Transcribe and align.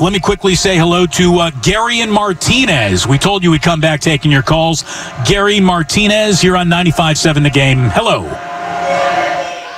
Let 0.00 0.14
me 0.14 0.18
quickly 0.18 0.54
say 0.54 0.78
hello 0.78 1.04
to 1.04 1.34
uh, 1.40 1.50
Gary 1.62 2.00
and 2.00 2.10
Martinez. 2.10 3.06
We 3.06 3.18
told 3.18 3.42
you 3.42 3.50
we'd 3.50 3.60
come 3.60 3.82
back 3.82 4.00
taking 4.00 4.30
your 4.30 4.42
calls. 4.42 4.82
Gary 5.26 5.60
Martinez, 5.60 6.42
you're 6.42 6.56
on 6.56 6.68
95.7 6.68 7.42
The 7.42 7.50
Game. 7.50 7.90
Hello. 7.90 8.22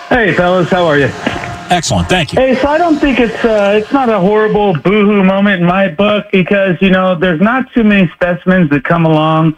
Hey, 0.09 0.33
fellas, 0.33 0.69
how 0.71 0.87
are 0.87 0.97
you? 0.97 1.09
Excellent, 1.73 2.09
thank 2.09 2.33
you. 2.33 2.39
Hey, 2.39 2.55
so 2.55 2.69
I 2.69 2.79
don't 2.79 3.01
think 3.01 3.19
it's 3.19 3.45
uh, 3.45 3.81
it's 3.83 3.93
not 3.93 4.11
a 4.11 4.21
horrible 4.21 4.75
boohoo 4.75 5.25
moment 5.25 5.61
in 5.61 5.67
my 5.67 5.89
book 5.89 6.27
because 6.31 6.81
you 6.81 6.91
know 6.91 7.17
there's 7.17 7.41
not 7.41 7.73
too 7.73 7.83
many 7.83 8.09
specimens 8.13 8.71
that 8.71 8.85
come 8.85 9.05
along. 9.05 9.57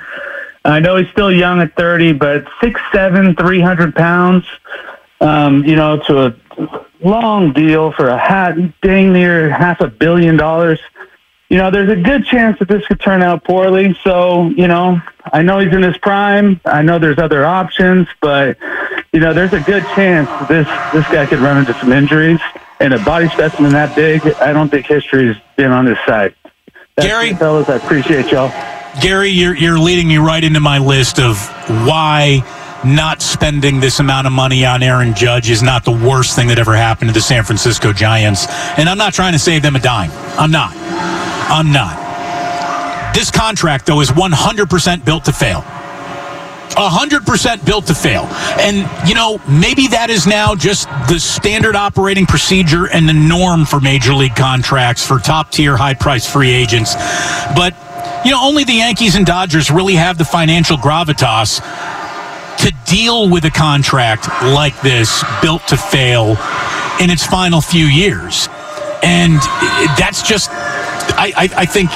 I 0.64 0.80
know 0.80 0.96
he's 0.96 1.10
still 1.10 1.30
young 1.30 1.60
at 1.60 1.76
30, 1.76 2.14
but 2.14 2.46
six 2.62 2.80
seven, 2.90 3.34
three 3.36 3.60
hundred 3.60 3.94
pounds. 3.94 4.46
Um, 5.20 5.62
you 5.64 5.76
know, 5.76 5.98
to 6.06 6.26
a 6.26 6.83
long 7.04 7.52
deal 7.52 7.92
for 7.92 8.08
a 8.08 8.18
hat, 8.18 8.56
dang 8.80 9.12
near 9.12 9.50
half 9.50 9.80
a 9.80 9.88
billion 9.88 10.36
dollars. 10.36 10.80
You 11.50 11.58
know, 11.58 11.70
there's 11.70 11.90
a 11.90 11.96
good 11.96 12.24
chance 12.26 12.58
that 12.58 12.68
this 12.68 12.84
could 12.86 13.00
turn 13.00 13.22
out 13.22 13.44
poorly. 13.44 13.96
So, 14.02 14.48
you 14.48 14.66
know, 14.66 15.00
I 15.32 15.42
know 15.42 15.58
he's 15.58 15.72
in 15.72 15.82
his 15.82 15.96
prime. 15.98 16.60
I 16.64 16.82
know 16.82 16.98
there's 16.98 17.18
other 17.18 17.44
options, 17.44 18.08
but 18.20 18.56
you 19.12 19.20
know, 19.20 19.32
there's 19.32 19.52
a 19.52 19.60
good 19.60 19.84
chance 19.94 20.28
this 20.48 20.66
this 20.92 21.06
guy 21.12 21.26
could 21.26 21.38
run 21.38 21.58
into 21.58 21.74
some 21.74 21.92
injuries. 21.92 22.40
And 22.80 22.92
a 22.92 22.98
body 22.98 23.28
specimen 23.28 23.72
that 23.72 23.94
big, 23.94 24.26
I 24.26 24.52
don't 24.52 24.68
think 24.68 24.86
history's 24.86 25.36
been 25.56 25.70
on 25.70 25.86
his 25.86 25.98
side. 26.04 26.34
That's 26.96 27.08
Gary, 27.08 27.30
it, 27.30 27.38
fellas, 27.38 27.68
I 27.68 27.76
appreciate 27.76 28.32
y'all. 28.32 28.50
Gary, 29.00 29.30
you're 29.30 29.54
you're 29.54 29.78
leading 29.78 30.08
me 30.08 30.18
right 30.18 30.42
into 30.42 30.60
my 30.60 30.78
list 30.78 31.18
of 31.18 31.38
why 31.86 32.42
not 32.84 33.22
spending 33.22 33.80
this 33.80 34.00
amount 34.00 34.26
of 34.26 34.32
money 34.32 34.64
on 34.64 34.82
Aaron 34.82 35.14
Judge 35.14 35.50
is 35.50 35.62
not 35.62 35.84
the 35.84 35.92
worst 35.92 36.36
thing 36.36 36.48
that 36.48 36.58
ever 36.58 36.74
happened 36.74 37.08
to 37.08 37.14
the 37.14 37.20
San 37.20 37.44
Francisco 37.44 37.92
Giants. 37.92 38.46
And 38.78 38.88
I'm 38.88 38.98
not 38.98 39.14
trying 39.14 39.32
to 39.32 39.38
save 39.38 39.62
them 39.62 39.76
a 39.76 39.80
dime. 39.80 40.10
I'm 40.38 40.50
not. 40.50 40.72
I'm 41.50 41.72
not. 41.72 43.14
This 43.14 43.30
contract, 43.30 43.86
though, 43.86 44.00
is 44.00 44.10
100% 44.10 45.04
built 45.04 45.24
to 45.26 45.32
fail. 45.32 45.64
100% 46.70 47.64
built 47.64 47.86
to 47.86 47.94
fail. 47.94 48.24
And, 48.58 49.08
you 49.08 49.14
know, 49.14 49.40
maybe 49.48 49.86
that 49.88 50.10
is 50.10 50.26
now 50.26 50.54
just 50.54 50.88
the 51.08 51.20
standard 51.20 51.76
operating 51.76 52.26
procedure 52.26 52.88
and 52.88 53.08
the 53.08 53.12
norm 53.12 53.64
for 53.64 53.80
major 53.80 54.14
league 54.14 54.34
contracts 54.34 55.06
for 55.06 55.18
top 55.18 55.52
tier, 55.52 55.76
high 55.76 55.94
price 55.94 56.30
free 56.30 56.50
agents. 56.50 56.94
But, 57.54 57.74
you 58.24 58.32
know, 58.32 58.40
only 58.42 58.64
the 58.64 58.74
Yankees 58.74 59.14
and 59.14 59.24
Dodgers 59.24 59.70
really 59.70 59.94
have 59.94 60.18
the 60.18 60.24
financial 60.24 60.76
gravitas 60.76 61.60
to 62.64 62.72
deal 62.86 63.28
with 63.28 63.44
a 63.44 63.50
contract 63.50 64.26
like 64.42 64.78
this 64.80 65.22
built 65.42 65.66
to 65.68 65.76
fail 65.76 66.36
in 67.00 67.10
its 67.10 67.24
final 67.24 67.60
few 67.60 67.84
years. 67.84 68.48
And 69.02 69.36
that's 69.98 70.26
just, 70.26 70.48
I, 70.50 71.32
I, 71.36 71.48
I 71.58 71.66
think 71.66 71.90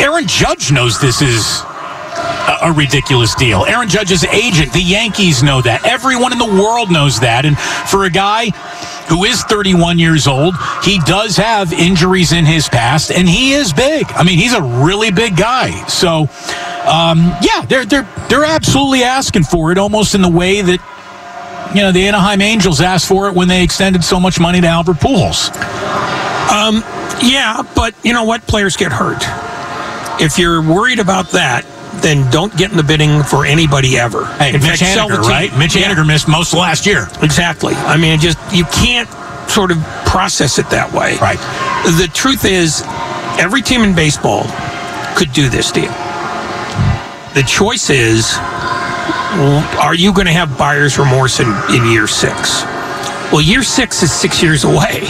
Aaron 0.00 0.26
Judge 0.26 0.72
knows 0.72 0.98
this 0.98 1.20
is 1.20 1.60
a, 2.48 2.58
a 2.62 2.72
ridiculous 2.72 3.34
deal. 3.34 3.66
Aaron 3.66 3.88
Judge's 3.88 4.24
agent, 4.24 4.72
the 4.72 4.80
Yankees 4.80 5.42
know 5.42 5.60
that. 5.60 5.84
Everyone 5.84 6.32
in 6.32 6.38
the 6.38 6.62
world 6.62 6.90
knows 6.90 7.20
that. 7.20 7.44
And 7.44 7.58
for 7.58 8.04
a 8.04 8.10
guy 8.10 8.50
who 9.08 9.24
is 9.24 9.42
31 9.42 9.98
years 9.98 10.26
old, 10.26 10.54
he 10.82 10.98
does 11.00 11.36
have 11.36 11.72
injuries 11.72 12.32
in 12.32 12.46
his 12.46 12.68
past, 12.68 13.10
and 13.10 13.28
he 13.28 13.52
is 13.52 13.74
big. 13.74 14.06
I 14.08 14.22
mean, 14.24 14.38
he's 14.38 14.54
a 14.54 14.62
really 14.62 15.10
big 15.10 15.36
guy. 15.36 15.86
So, 15.88 16.28
um, 16.86 17.32
yeah, 17.40 17.64
they're 17.66 17.84
they're 17.84 18.08
they're 18.28 18.44
absolutely 18.44 19.02
asking 19.02 19.44
for 19.44 19.72
it, 19.72 19.78
almost 19.78 20.14
in 20.14 20.22
the 20.22 20.28
way 20.28 20.60
that 20.60 21.72
you 21.74 21.82
know 21.82 21.92
the 21.92 22.06
Anaheim 22.06 22.42
Angels 22.42 22.80
asked 22.80 23.08
for 23.08 23.28
it 23.28 23.34
when 23.34 23.48
they 23.48 23.62
extended 23.64 24.04
so 24.04 24.20
much 24.20 24.38
money 24.38 24.60
to 24.60 24.66
Albert 24.66 24.96
Pujols. 24.96 25.48
Um, 26.50 26.82
yeah, 27.22 27.62
but 27.74 27.94
you 28.04 28.12
know 28.12 28.24
what? 28.24 28.46
Players 28.46 28.76
get 28.76 28.92
hurt. 28.92 29.22
If 30.20 30.38
you're 30.38 30.60
worried 30.62 30.98
about 30.98 31.30
that, 31.30 31.64
then 32.02 32.30
don't 32.30 32.54
get 32.56 32.70
in 32.70 32.76
the 32.76 32.82
bidding 32.82 33.22
for 33.22 33.46
anybody 33.46 33.96
ever. 33.98 34.26
Hey, 34.36 34.54
In 34.54 34.60
Mitch 34.60 34.80
fact, 34.80 34.82
Haniger, 34.82 35.18
right? 35.22 35.56
Mitch 35.58 35.74
Yeah. 35.74 35.88
Haniger 35.88 36.06
missed 36.06 36.28
most 36.28 36.52
of 36.52 36.58
last 36.58 36.86
year. 36.86 37.08
Exactly. 37.22 37.74
I 37.74 37.96
mean, 37.96 38.20
just 38.20 38.38
you 38.52 38.64
can't 38.66 39.08
sort 39.50 39.70
of 39.70 39.78
process 40.06 40.58
it 40.58 40.68
that 40.70 40.92
way. 40.92 41.16
Right. 41.18 41.38
The 41.98 42.10
truth 42.12 42.44
is, 42.44 42.82
every 43.38 43.62
team 43.62 43.82
in 43.82 43.94
baseball 43.94 44.44
could 45.16 45.32
do 45.32 45.48
this 45.48 45.72
deal. 45.72 45.92
The 47.34 47.42
choice 47.42 47.90
is, 47.90 48.36
are 49.82 49.94
you 49.94 50.12
going 50.12 50.26
to 50.26 50.32
have 50.32 50.56
buyer's 50.56 50.98
remorse 50.98 51.40
in, 51.40 51.48
in 51.74 51.90
year 51.90 52.06
six? 52.06 52.62
Well, 53.32 53.40
year 53.40 53.64
six 53.64 54.04
is 54.04 54.12
six 54.12 54.40
years 54.40 54.62
away. 54.62 55.00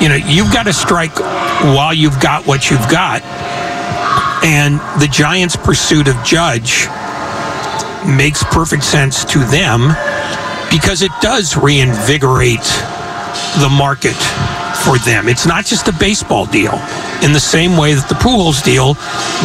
You 0.00 0.08
know, 0.08 0.14
you've 0.14 0.52
got 0.52 0.64
to 0.64 0.72
strike 0.72 1.18
while 1.18 1.92
you've 1.92 2.20
got 2.20 2.46
what 2.46 2.70
you've 2.70 2.88
got. 2.88 3.22
And 4.44 4.78
the 5.00 5.08
Giants' 5.08 5.56
pursuit 5.56 6.06
of 6.06 6.14
Judge 6.22 6.86
makes 8.06 8.44
perfect 8.44 8.84
sense 8.84 9.24
to 9.24 9.40
them 9.40 9.88
because 10.70 11.02
it 11.02 11.12
does 11.20 11.56
reinvigorate 11.56 12.62
the 13.58 13.68
market 13.68 14.16
for 14.82 14.98
them. 14.98 15.28
It's 15.28 15.46
not 15.46 15.64
just 15.64 15.88
a 15.88 15.92
baseball 15.92 16.46
deal 16.46 16.74
in 17.22 17.32
the 17.32 17.40
same 17.40 17.76
way 17.76 17.94
that 17.94 18.08
the 18.08 18.16
Pujols 18.16 18.62
deal 18.64 18.96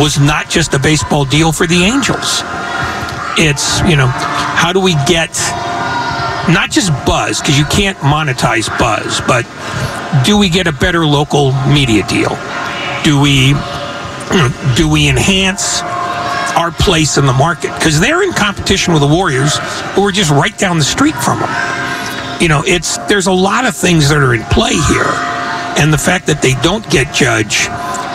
was 0.02 0.20
not 0.20 0.50
just 0.50 0.74
a 0.74 0.80
baseball 0.80 1.25
deal 1.25 1.52
for 1.52 1.68
the 1.68 1.84
Angels. 1.84 2.42
It's, 3.38 3.80
you 3.81 3.96
know, 3.96 4.08
how 4.08 4.74
do 4.74 4.80
we 4.80 4.94
get 5.06 5.38
not 6.50 6.72
just 6.72 6.92
buzz, 7.06 7.40
because 7.42 7.58
you 7.58 7.66
can't 7.66 7.98
monetize 8.00 8.68
buzz, 8.80 9.22
but 9.28 9.46
do 10.25 10.38
we 10.38 10.50
get 10.50 10.66
a 10.66 10.72
better 10.72 11.06
local 11.06 11.52
media 11.68 12.08
deal? 12.08 12.34
Do 13.04 13.19
we 13.22 13.54
do 14.75 14.90
we 14.90 15.08
enhance 15.08 15.81
our 16.58 16.72
place 16.72 17.18
in 17.18 17.25
the 17.25 17.34
market? 17.34 17.74
Because 17.75 18.00
they're 18.00 18.24
in 18.24 18.34
competition 18.34 18.94
with 18.94 19.02
the 19.02 19.08
Warriors, 19.08 19.58
who 19.94 20.04
are 20.04 20.12
just 20.12 20.31
right 20.31 20.58
down 20.58 20.78
the 20.80 20.84
street 20.84 21.16
from 21.16 21.40
them. 21.40 21.87
You 22.42 22.48
know, 22.48 22.64
it's 22.66 22.98
there's 23.09 23.28
a 23.28 23.31
lot 23.31 23.66
of 23.66 23.75
things 23.75 24.09
that 24.09 24.18
are 24.18 24.34
in 24.34 24.44
play 24.44 24.74
here, 24.74 25.12
and 25.81 25.92
the 25.92 25.98
fact 25.98 26.28
that 26.28 26.42
they 26.42 26.53
don't 26.62 26.88
get 26.90 27.14
Judge 27.14 27.68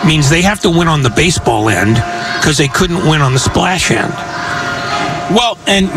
means 0.05 0.29
they 0.29 0.41
have 0.41 0.59
to 0.61 0.69
win 0.69 0.87
on 0.87 1.01
the 1.01 1.09
baseball 1.09 1.69
end 1.69 1.95
because 2.39 2.57
they 2.57 2.67
couldn't 2.67 3.07
win 3.09 3.21
on 3.21 3.33
the 3.33 3.39
splash 3.39 3.91
end. 3.91 4.13
Well, 5.35 5.57
and 5.67 5.87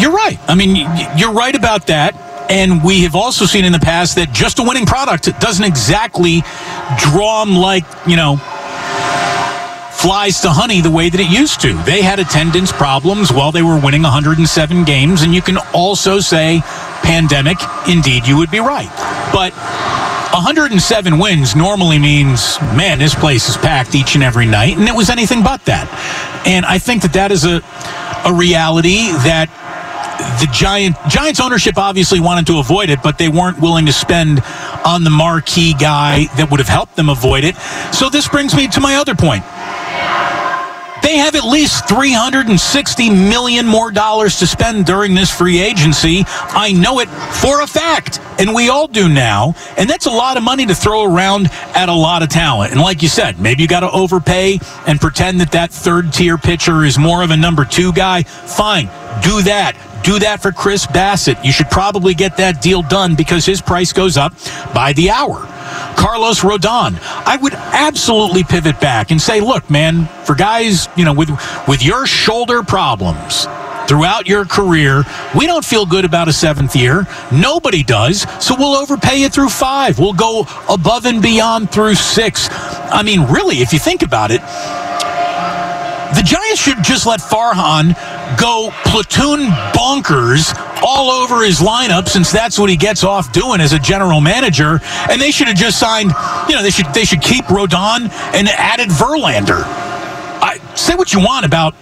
you're 0.00 0.12
right. 0.12 0.38
I 0.48 0.54
mean, 0.54 0.86
you're 1.18 1.32
right 1.32 1.54
about 1.54 1.88
that. 1.88 2.14
And 2.48 2.84
we 2.84 3.02
have 3.02 3.16
also 3.16 3.44
seen 3.44 3.64
in 3.64 3.72
the 3.72 3.80
past 3.80 4.14
that 4.16 4.32
just 4.32 4.60
a 4.60 4.62
winning 4.62 4.86
product 4.86 5.24
doesn't 5.40 5.64
exactly 5.64 6.42
draw 6.96 7.44
them 7.44 7.56
like, 7.56 7.84
you 8.06 8.14
know, 8.14 8.36
flies 9.96 10.40
to 10.42 10.50
honey 10.50 10.80
the 10.80 10.90
way 10.90 11.10
that 11.10 11.20
it 11.20 11.28
used 11.28 11.60
to. 11.62 11.72
They 11.82 12.02
had 12.02 12.20
attendance 12.20 12.70
problems 12.70 13.32
while 13.32 13.50
they 13.50 13.62
were 13.62 13.80
winning 13.80 14.02
107 14.02 14.84
games. 14.84 15.22
And 15.22 15.34
you 15.34 15.42
can 15.42 15.58
also 15.74 16.20
say 16.20 16.62
pandemic. 17.06 17.58
Indeed, 17.88 18.26
you 18.26 18.36
would 18.36 18.50
be 18.50 18.58
right. 18.58 18.90
But 19.32 19.54
107 20.34 21.18
wins 21.18 21.54
normally 21.54 21.98
means, 21.98 22.60
man, 22.74 22.98
this 22.98 23.14
place 23.14 23.48
is 23.48 23.56
packed 23.56 23.94
each 23.94 24.16
and 24.16 24.24
every 24.24 24.46
night. 24.46 24.76
And 24.76 24.88
it 24.88 24.94
was 24.94 25.08
anything 25.08 25.42
but 25.42 25.64
that. 25.66 25.86
And 26.46 26.66
I 26.66 26.78
think 26.78 27.02
that 27.02 27.12
that 27.14 27.30
is 27.30 27.44
a, 27.44 27.62
a 28.28 28.34
reality 28.34 29.12
that 29.24 29.48
the 30.40 30.48
Giant 30.52 30.96
Giants 31.08 31.40
ownership 31.40 31.78
obviously 31.78 32.20
wanted 32.20 32.46
to 32.48 32.58
avoid 32.58 32.90
it, 32.90 33.02
but 33.02 33.18
they 33.18 33.28
weren't 33.28 33.60
willing 33.60 33.86
to 33.86 33.92
spend 33.92 34.42
on 34.84 35.04
the 35.04 35.10
marquee 35.10 35.74
guy 35.74 36.24
that 36.36 36.50
would 36.50 36.60
have 36.60 36.68
helped 36.68 36.96
them 36.96 37.08
avoid 37.08 37.44
it. 37.44 37.56
So 37.92 38.08
this 38.08 38.28
brings 38.28 38.54
me 38.54 38.66
to 38.68 38.80
my 38.80 38.96
other 38.96 39.14
point. 39.14 39.44
They 41.06 41.18
have 41.18 41.36
at 41.36 41.44
least 41.44 41.88
360 41.88 43.10
million 43.10 43.64
more 43.64 43.92
dollars 43.92 44.40
to 44.40 44.46
spend 44.48 44.86
during 44.86 45.14
this 45.14 45.30
free 45.30 45.60
agency. 45.60 46.24
I 46.26 46.72
know 46.72 46.98
it 46.98 47.06
for 47.06 47.60
a 47.60 47.66
fact, 47.68 48.18
and 48.40 48.52
we 48.52 48.70
all 48.70 48.88
do 48.88 49.08
now. 49.08 49.54
And 49.78 49.88
that's 49.88 50.06
a 50.06 50.10
lot 50.10 50.36
of 50.36 50.42
money 50.42 50.66
to 50.66 50.74
throw 50.74 51.04
around 51.04 51.48
at 51.76 51.88
a 51.88 51.94
lot 51.94 52.24
of 52.24 52.28
talent. 52.28 52.72
And 52.72 52.80
like 52.80 53.02
you 53.02 53.08
said, 53.08 53.38
maybe 53.38 53.62
you 53.62 53.68
got 53.68 53.80
to 53.80 53.90
overpay 53.92 54.58
and 54.88 55.00
pretend 55.00 55.40
that 55.42 55.52
that 55.52 55.70
third 55.70 56.12
tier 56.12 56.36
pitcher 56.38 56.82
is 56.82 56.98
more 56.98 57.22
of 57.22 57.30
a 57.30 57.36
number 57.36 57.64
two 57.64 57.92
guy. 57.92 58.24
Fine, 58.24 58.86
do 59.22 59.42
that. 59.42 59.80
Do 60.02 60.18
that 60.18 60.42
for 60.42 60.50
Chris 60.50 60.88
Bassitt. 60.88 61.44
You 61.44 61.52
should 61.52 61.70
probably 61.70 62.14
get 62.14 62.36
that 62.38 62.60
deal 62.60 62.82
done 62.82 63.14
because 63.14 63.46
his 63.46 63.62
price 63.62 63.92
goes 63.92 64.16
up 64.16 64.32
by 64.74 64.92
the 64.92 65.10
hour. 65.10 65.46
Carlos 65.96 66.40
Rodon. 66.40 66.98
I 67.02 67.36
would 67.36 67.54
absolutely 67.54 68.44
pivot 68.44 68.80
back 68.80 69.10
and 69.10 69.20
say, 69.20 69.40
look, 69.40 69.68
man, 69.70 70.06
for 70.24 70.34
guys, 70.34 70.88
you 70.96 71.04
know, 71.04 71.12
with 71.12 71.30
with 71.66 71.82
your 71.82 72.06
shoulder 72.06 72.62
problems 72.62 73.46
throughout 73.88 74.26
your 74.26 74.44
career, 74.44 75.04
we 75.36 75.46
don't 75.46 75.64
feel 75.64 75.86
good 75.86 76.04
about 76.04 76.28
a 76.28 76.32
seventh 76.32 76.74
year. 76.74 77.06
Nobody 77.32 77.82
does. 77.82 78.22
So 78.44 78.54
we'll 78.58 78.74
overpay 78.76 79.20
you 79.20 79.28
through 79.28 79.48
five. 79.48 79.98
We'll 79.98 80.12
go 80.12 80.46
above 80.68 81.06
and 81.06 81.22
beyond 81.22 81.70
through 81.70 81.94
six. 81.94 82.48
I 82.50 83.02
mean, 83.02 83.22
really, 83.22 83.58
if 83.58 83.72
you 83.72 83.78
think 83.78 84.02
about 84.02 84.30
it, 84.30 84.40
the 86.14 86.22
Giants 86.22 86.60
should 86.60 86.82
just 86.82 87.06
let 87.06 87.20
Farhan 87.20 87.94
go 88.38 88.70
platoon 88.84 89.48
bonkers 89.72 90.52
all 90.82 91.10
over 91.10 91.44
his 91.44 91.60
lineup 91.60 92.08
since 92.08 92.30
that's 92.30 92.58
what 92.58 92.70
he 92.70 92.76
gets 92.76 93.04
off 93.04 93.32
doing 93.32 93.60
as 93.60 93.72
a 93.72 93.78
general 93.78 94.20
manager. 94.20 94.80
And 95.10 95.20
they 95.20 95.30
should 95.30 95.48
have 95.48 95.56
just 95.56 95.78
signed, 95.78 96.12
you 96.48 96.54
know, 96.54 96.62
they 96.62 96.70
should 96.70 96.92
they 96.94 97.04
should 97.04 97.20
keep 97.20 97.44
Rodon 97.46 98.10
and 98.34 98.48
added 98.48 98.88
Verlander. 98.88 99.62
I, 99.62 100.58
say 100.74 100.94
what 100.94 101.12
you 101.12 101.20
want 101.20 101.46
about 101.46 101.74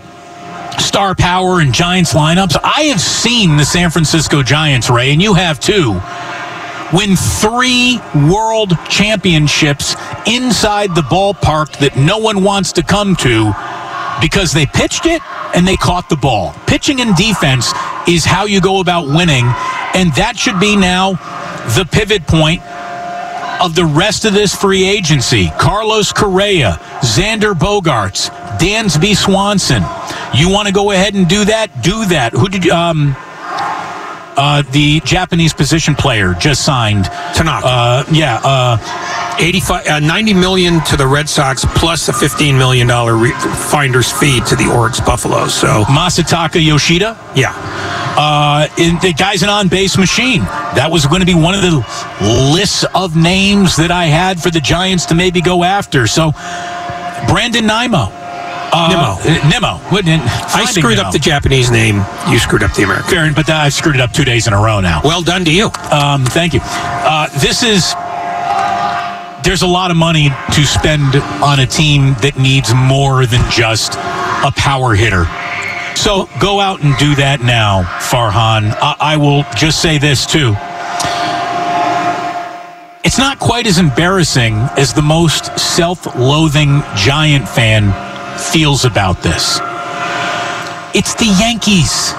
star 0.80 1.14
power 1.14 1.60
and 1.60 1.72
Giants 1.72 2.14
lineups. 2.14 2.56
I 2.62 2.84
have 2.84 3.00
seen 3.00 3.56
the 3.56 3.64
San 3.64 3.90
Francisco 3.90 4.42
Giants, 4.42 4.90
Ray, 4.90 5.12
and 5.12 5.20
you 5.20 5.34
have 5.34 5.60
too. 5.60 6.00
Win 6.92 7.16
three 7.16 8.00
world 8.14 8.72
championships 8.88 9.96
inside 10.26 10.94
the 10.94 11.02
ballpark 11.02 11.78
that 11.78 11.96
no 11.96 12.18
one 12.18 12.44
wants 12.44 12.72
to 12.72 12.82
come 12.82 13.16
to 13.16 13.52
because 14.20 14.52
they 14.52 14.66
pitched 14.66 15.06
it 15.06 15.20
and 15.54 15.66
they 15.66 15.76
caught 15.76 16.08
the 16.08 16.16
ball. 16.16 16.54
Pitching 16.66 17.00
and 17.00 17.16
defense 17.16 17.72
is 18.08 18.24
how 18.24 18.44
you 18.44 18.60
go 18.60 18.80
about 18.80 19.06
winning, 19.06 19.44
and 19.94 20.12
that 20.14 20.34
should 20.36 20.60
be 20.60 20.76
now 20.76 21.12
the 21.76 21.86
pivot 21.90 22.26
point 22.26 22.62
of 23.60 23.74
the 23.74 23.84
rest 23.84 24.24
of 24.24 24.32
this 24.32 24.54
free 24.54 24.84
agency. 24.86 25.50
Carlos 25.58 26.12
Correa, 26.12 26.78
Xander 27.00 27.54
Bogaerts, 27.54 28.28
Dansby 28.58 29.16
Swanson. 29.16 29.82
You 30.34 30.50
want 30.50 30.66
to 30.68 30.74
go 30.74 30.90
ahead 30.90 31.14
and 31.14 31.28
do 31.28 31.44
that? 31.46 31.82
Do 31.82 32.04
that. 32.06 32.32
Who 32.32 32.48
did 32.48 32.64
you, 32.64 32.72
um, 32.72 33.14
uh, 34.36 34.62
the 34.72 35.00
Japanese 35.00 35.54
position 35.54 35.94
player 35.94 36.34
just 36.34 36.64
signed. 36.64 37.04
Tanaka. 37.34 37.66
Uh, 37.66 38.04
yeah. 38.10 38.40
Uh, 38.42 39.36
85, 39.38 39.86
uh, 39.86 39.98
90 40.00 40.34
million 40.34 40.80
to 40.84 40.96
the 40.96 41.06
Red 41.06 41.28
Sox 41.28 41.64
plus 41.76 42.08
a 42.08 42.12
15 42.12 42.56
million 42.58 42.86
dollar 42.86 43.16
re- 43.16 43.32
finder's 43.70 44.10
fee 44.12 44.40
to 44.48 44.56
the 44.56 44.64
Orix 44.64 45.04
Buffalo. 45.04 45.46
So 45.48 45.84
Masataka 45.84 46.64
Yoshida. 46.64 47.16
yeah, 47.34 47.52
Uh, 48.16 48.68
in, 48.78 48.98
the 49.00 49.12
guy's 49.12 49.42
an 49.42 49.48
on 49.48 49.68
base 49.68 49.98
machine. 49.98 50.40
That 50.76 50.88
was 50.90 51.06
going 51.06 51.20
to 51.20 51.26
be 51.26 51.34
one 51.34 51.54
of 51.54 51.62
the 51.62 51.84
lists 52.52 52.84
of 52.94 53.16
names 53.16 53.76
that 53.76 53.90
I 53.90 54.04
had 54.06 54.40
for 54.40 54.50
the 54.50 54.60
Giants 54.60 55.06
to 55.06 55.14
maybe 55.14 55.40
go 55.40 55.64
after. 55.64 56.06
So, 56.06 56.32
Brandon 57.28 57.64
Nimo. 57.64 58.24
Uh, 58.76 58.88
Nimmo. 58.88 59.78
uh, 60.18 60.48
I 60.52 60.64
screwed 60.64 60.98
up 60.98 61.12
the 61.12 61.18
Japanese 61.18 61.70
name. 61.70 62.04
You 62.28 62.38
screwed 62.40 62.64
up 62.64 62.74
the 62.74 62.82
American. 62.82 63.08
Fair, 63.08 63.32
but 63.32 63.48
I 63.48 63.68
screwed 63.68 63.94
it 63.94 64.00
up 64.00 64.12
two 64.12 64.24
days 64.24 64.48
in 64.48 64.52
a 64.52 64.60
row 64.60 64.80
now. 64.80 65.00
Well 65.04 65.22
done 65.22 65.44
to 65.44 65.52
you. 65.52 65.66
Um, 65.92 66.24
thank 66.24 66.54
you. 66.54 66.60
Uh, 66.62 67.28
this 67.38 67.62
is. 67.62 67.94
There's 69.44 69.62
a 69.62 69.66
lot 69.66 69.90
of 69.90 69.96
money 69.96 70.30
to 70.54 70.64
spend 70.64 71.16
on 71.42 71.60
a 71.60 71.66
team 71.66 72.14
that 72.22 72.38
needs 72.38 72.72
more 72.74 73.26
than 73.26 73.48
just 73.50 73.94
a 73.94 74.50
power 74.56 74.94
hitter. 74.94 75.26
So 75.94 76.28
go 76.40 76.60
out 76.60 76.82
and 76.82 76.96
do 76.98 77.14
that 77.16 77.40
now, 77.40 77.82
Farhan. 78.00 78.76
I, 78.80 79.14
I 79.14 79.16
will 79.16 79.44
just 79.56 79.80
say 79.80 79.98
this 79.98 80.26
too. 80.26 80.54
It's 83.04 83.18
not 83.18 83.38
quite 83.38 83.66
as 83.66 83.78
embarrassing 83.78 84.54
as 84.76 84.92
the 84.92 85.02
most 85.02 85.58
self 85.58 86.16
loathing 86.16 86.82
Giant 86.96 87.48
fan 87.48 87.92
feels 88.38 88.84
about 88.84 89.22
this. 89.22 89.60
It's 90.94 91.14
the 91.14 91.26
Yankees. 91.38 92.12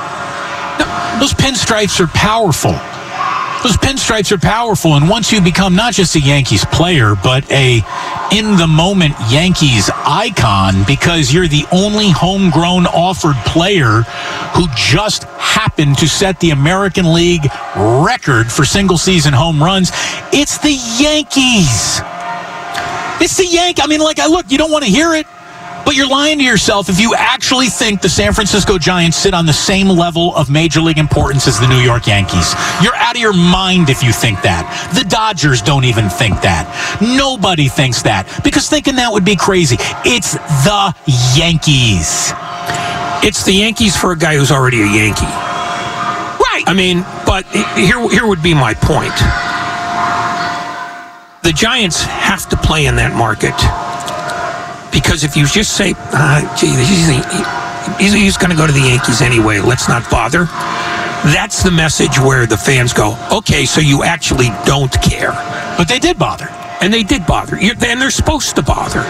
Those 1.19 1.33
pinstripes 1.33 1.99
are 1.99 2.07
powerful. 2.07 2.73
Those 3.63 3.77
pinstripes 3.77 4.31
are 4.31 4.37
powerful, 4.37 4.93
and 4.93 5.09
once 5.09 5.31
you 5.31 5.41
become 5.41 5.75
not 5.75 5.93
just 5.93 6.15
a 6.15 6.19
Yankees 6.19 6.63
player, 6.65 7.15
but 7.15 7.49
a 7.51 7.81
in 8.31 8.57
the 8.57 8.67
moment 8.67 9.13
Yankees 9.29 9.89
icon, 10.05 10.83
because 10.85 11.33
you're 11.33 11.47
the 11.47 11.65
only 11.71 12.09
homegrown 12.09 12.85
offered 12.87 13.35
player 13.45 14.01
who 14.55 14.67
just 14.75 15.23
happened 15.23 15.97
to 15.97 16.07
set 16.07 16.39
the 16.39 16.51
American 16.51 17.13
League 17.13 17.45
record 17.75 18.51
for 18.51 18.65
single 18.65 18.97
season 18.97 19.33
home 19.33 19.61
runs, 19.61 19.91
it's 20.33 20.57
the 20.57 20.73
Yankees. 20.99 22.01
It's 23.21 23.37
the 23.37 23.45
Yank. 23.45 23.81
I 23.81 23.87
mean, 23.87 24.01
like, 24.01 24.19
I 24.19 24.27
look, 24.27 24.51
you 24.51 24.57
don't 24.57 24.71
want 24.71 24.83
to 24.83 24.91
hear 24.91 25.13
it, 25.13 25.25
but 25.85 25.95
you're 25.95 26.09
lying 26.09 26.39
to 26.39 26.43
yourself 26.43 26.89
if 26.89 26.99
you 26.99 27.13
actually 27.15 27.67
think 27.67 28.01
the 28.01 28.09
San 28.09 28.33
Francisco 28.33 28.79
Giants 28.79 29.15
sit 29.15 29.35
on 29.35 29.45
the 29.45 29.53
same 29.53 29.87
level 29.87 30.35
of 30.35 30.49
major 30.49 30.81
league 30.81 30.97
importance 30.97 31.47
as 31.47 31.59
the 31.59 31.67
New 31.67 31.77
York 31.77 32.07
Yankees. 32.07 32.53
You're 32.81 32.95
out 32.95 33.15
of 33.15 33.21
your 33.21 33.33
mind 33.33 33.89
if 33.89 34.01
you 34.01 34.11
think 34.11 34.41
that. 34.41 34.65
The 34.95 35.07
Dodgers 35.07 35.61
don't 35.61 35.85
even 35.85 36.09
think 36.09 36.41
that. 36.41 36.65
Nobody 37.01 37.67
thinks 37.67 38.01
that 38.01 38.25
because 38.43 38.67
thinking 38.67 38.95
that 38.95 39.13
would 39.13 39.23
be 39.23 39.35
crazy. 39.35 39.77
It's 40.03 40.33
the 40.65 40.95
Yankees. 41.37 42.33
It's 43.23 43.45
the 43.45 43.53
Yankees 43.53 43.95
for 43.95 44.11
a 44.11 44.17
guy 44.17 44.35
who's 44.35 44.51
already 44.51 44.81
a 44.81 44.87
Yankee. 44.87 45.23
Right. 45.23 46.63
I 46.65 46.73
mean, 46.73 47.05
but 47.25 47.45
here, 47.77 48.01
here 48.09 48.25
would 48.25 48.41
be 48.41 48.55
my 48.55 48.73
point. 48.73 49.13
The 51.43 51.53
Giants 51.53 52.01
have 52.01 52.49
to 52.49 52.57
play 52.57 52.87
in 52.87 52.95
that 52.95 53.15
market 53.15 53.53
because 55.05 55.23
if 55.23 55.37
you 55.37 55.45
just 55.45 55.77
say, 55.77 55.93
uh, 55.97 56.41
"Gee, 56.57 56.67
he's, 56.73 58.13
he's, 58.13 58.37
going 58.37 58.49
to 58.49 58.57
go 58.57 58.65
to 58.65 58.73
the 58.73 58.81
Yankees 58.89 59.21
anyway," 59.21 59.59
let's 59.59 59.87
not 59.87 60.09
bother. 60.09 60.45
That's 61.31 61.63
the 61.63 61.71
message 61.71 62.17
where 62.19 62.45
the 62.47 62.57
fans 62.57 62.91
go, 62.91 63.15
"Okay, 63.31 63.65
so 63.65 63.79
you 63.81 64.03
actually 64.03 64.49
don't 64.65 64.91
care." 65.01 65.31
But 65.77 65.87
they 65.87 65.99
did 65.99 66.17
bother. 66.17 66.49
and 66.81 66.93
they 66.93 67.03
did 67.03 67.25
bother. 67.25 67.57
You- 67.59 67.71
And 67.87 68.01
they're 68.01 68.11
supposed 68.11 68.55
to 68.57 68.61
bother. 68.61 69.01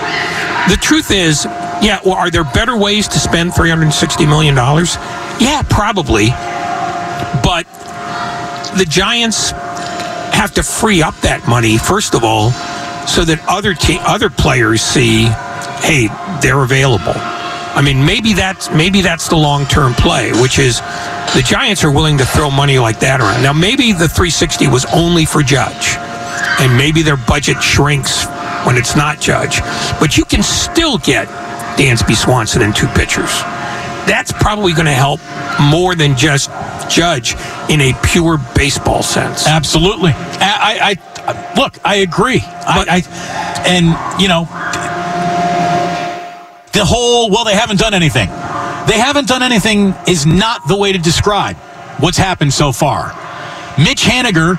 The 0.69 0.77
truth 0.79 1.09
is, 1.11 1.45
yeah. 1.81 1.99
Well, 2.05 2.13
are 2.13 2.29
there 2.29 2.43
better 2.43 2.77
ways 2.77 3.07
to 3.09 3.19
spend 3.19 3.55
three 3.55 3.69
hundred 3.69 3.91
sixty 3.93 4.25
million 4.25 4.53
dollars? 4.55 4.97
Yeah, 5.39 5.61
probably. 5.69 6.27
But 7.43 7.65
the 8.77 8.85
Giants 8.87 9.51
have 9.51 10.53
to 10.55 10.63
free 10.63 11.01
up 11.01 11.15
that 11.21 11.47
money 11.47 11.77
first 11.77 12.13
of 12.13 12.23
all, 12.23 12.51
so 13.07 13.25
that 13.25 13.39
other 13.47 13.73
te- 13.73 13.99
other 14.01 14.29
players 14.29 14.81
see, 14.81 15.25
hey, 15.81 16.07
they're 16.41 16.63
available. 16.63 17.13
I 17.75 17.81
mean, 17.81 18.05
maybe 18.05 18.33
that's 18.33 18.71
maybe 18.71 19.01
that's 19.01 19.27
the 19.27 19.35
long 19.35 19.65
term 19.65 19.93
play, 19.93 20.31
which 20.41 20.59
is 20.59 20.79
the 21.35 21.43
Giants 21.45 21.83
are 21.83 21.91
willing 21.91 22.17
to 22.19 22.25
throw 22.25 22.49
money 22.49 22.79
like 22.79 23.01
that 23.01 23.19
around. 23.19 23.43
Now, 23.43 23.51
maybe 23.51 23.91
the 23.91 24.07
360 24.07 24.67
was 24.67 24.85
only 24.93 25.25
for 25.25 25.43
Judge, 25.43 25.97
and 26.61 26.77
maybe 26.77 27.01
their 27.01 27.17
budget 27.17 27.61
shrinks 27.61 28.25
when 28.65 28.77
it's 28.77 28.95
not 28.95 29.19
Judge, 29.19 29.59
but 29.99 30.17
you 30.17 30.23
can 30.23 30.41
still 30.41 30.97
get 30.99 31.27
Dansby 31.77 32.15
Swanson 32.15 32.61
and 32.61 32.73
two 32.73 32.87
pitchers. 32.87 33.31
That's 34.07 34.31
probably 34.31 34.71
going 34.71 34.85
to 34.85 34.93
help 34.93 35.19
more 35.59 35.95
than 35.95 36.15
just 36.15 36.49
Judge 36.89 37.33
in 37.69 37.81
a 37.81 37.93
pure 38.03 38.37
baseball 38.55 39.03
sense. 39.03 39.47
Absolutely. 39.47 40.11
I, 40.13 40.95
I, 40.95 41.23
I 41.27 41.55
look. 41.59 41.77
I 41.83 41.95
agree. 41.97 42.39
I, 42.41 43.03
I, 43.03 43.65
and 43.67 44.21
you 44.21 44.27
know, 44.27 44.47
the 46.75 46.85
whole 46.85 47.29
well, 47.31 47.45
they 47.45 47.55
haven't 47.55 47.79
done 47.79 47.93
anything. 47.93 48.27
They 48.27 48.99
haven't 48.99 49.27
done 49.27 49.41
anything 49.41 49.95
is 50.07 50.25
not 50.25 50.67
the 50.67 50.75
way 50.75 50.91
to 50.91 50.99
describe 50.99 51.55
what's 51.99 52.17
happened 52.17 52.53
so 52.53 52.71
far. 52.71 53.07
Mitch 53.79 54.03
Haniger, 54.03 54.57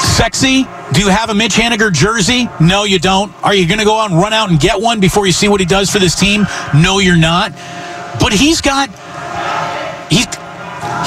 sexy. 0.00 0.64
Do 0.92 1.00
you 1.00 1.08
have 1.08 1.30
a 1.30 1.34
Mitch 1.34 1.54
Haniger 1.54 1.90
jersey? 1.90 2.48
No, 2.60 2.84
you 2.84 2.98
don't. 2.98 3.32
Are 3.42 3.54
you 3.54 3.66
going 3.66 3.78
to 3.78 3.84
go 3.84 3.98
out 3.98 4.10
and 4.10 4.20
run 4.20 4.32
out 4.32 4.50
and 4.50 4.60
get 4.60 4.80
one 4.80 5.00
before 5.00 5.26
you 5.26 5.32
see 5.32 5.48
what 5.48 5.58
he 5.58 5.66
does 5.66 5.90
for 5.90 5.98
this 5.98 6.14
team? 6.14 6.46
No, 6.74 6.98
you're 6.98 7.16
not. 7.16 7.52
But 8.20 8.32
he's 8.32 8.60
got 8.60 8.90
he's 10.10 10.26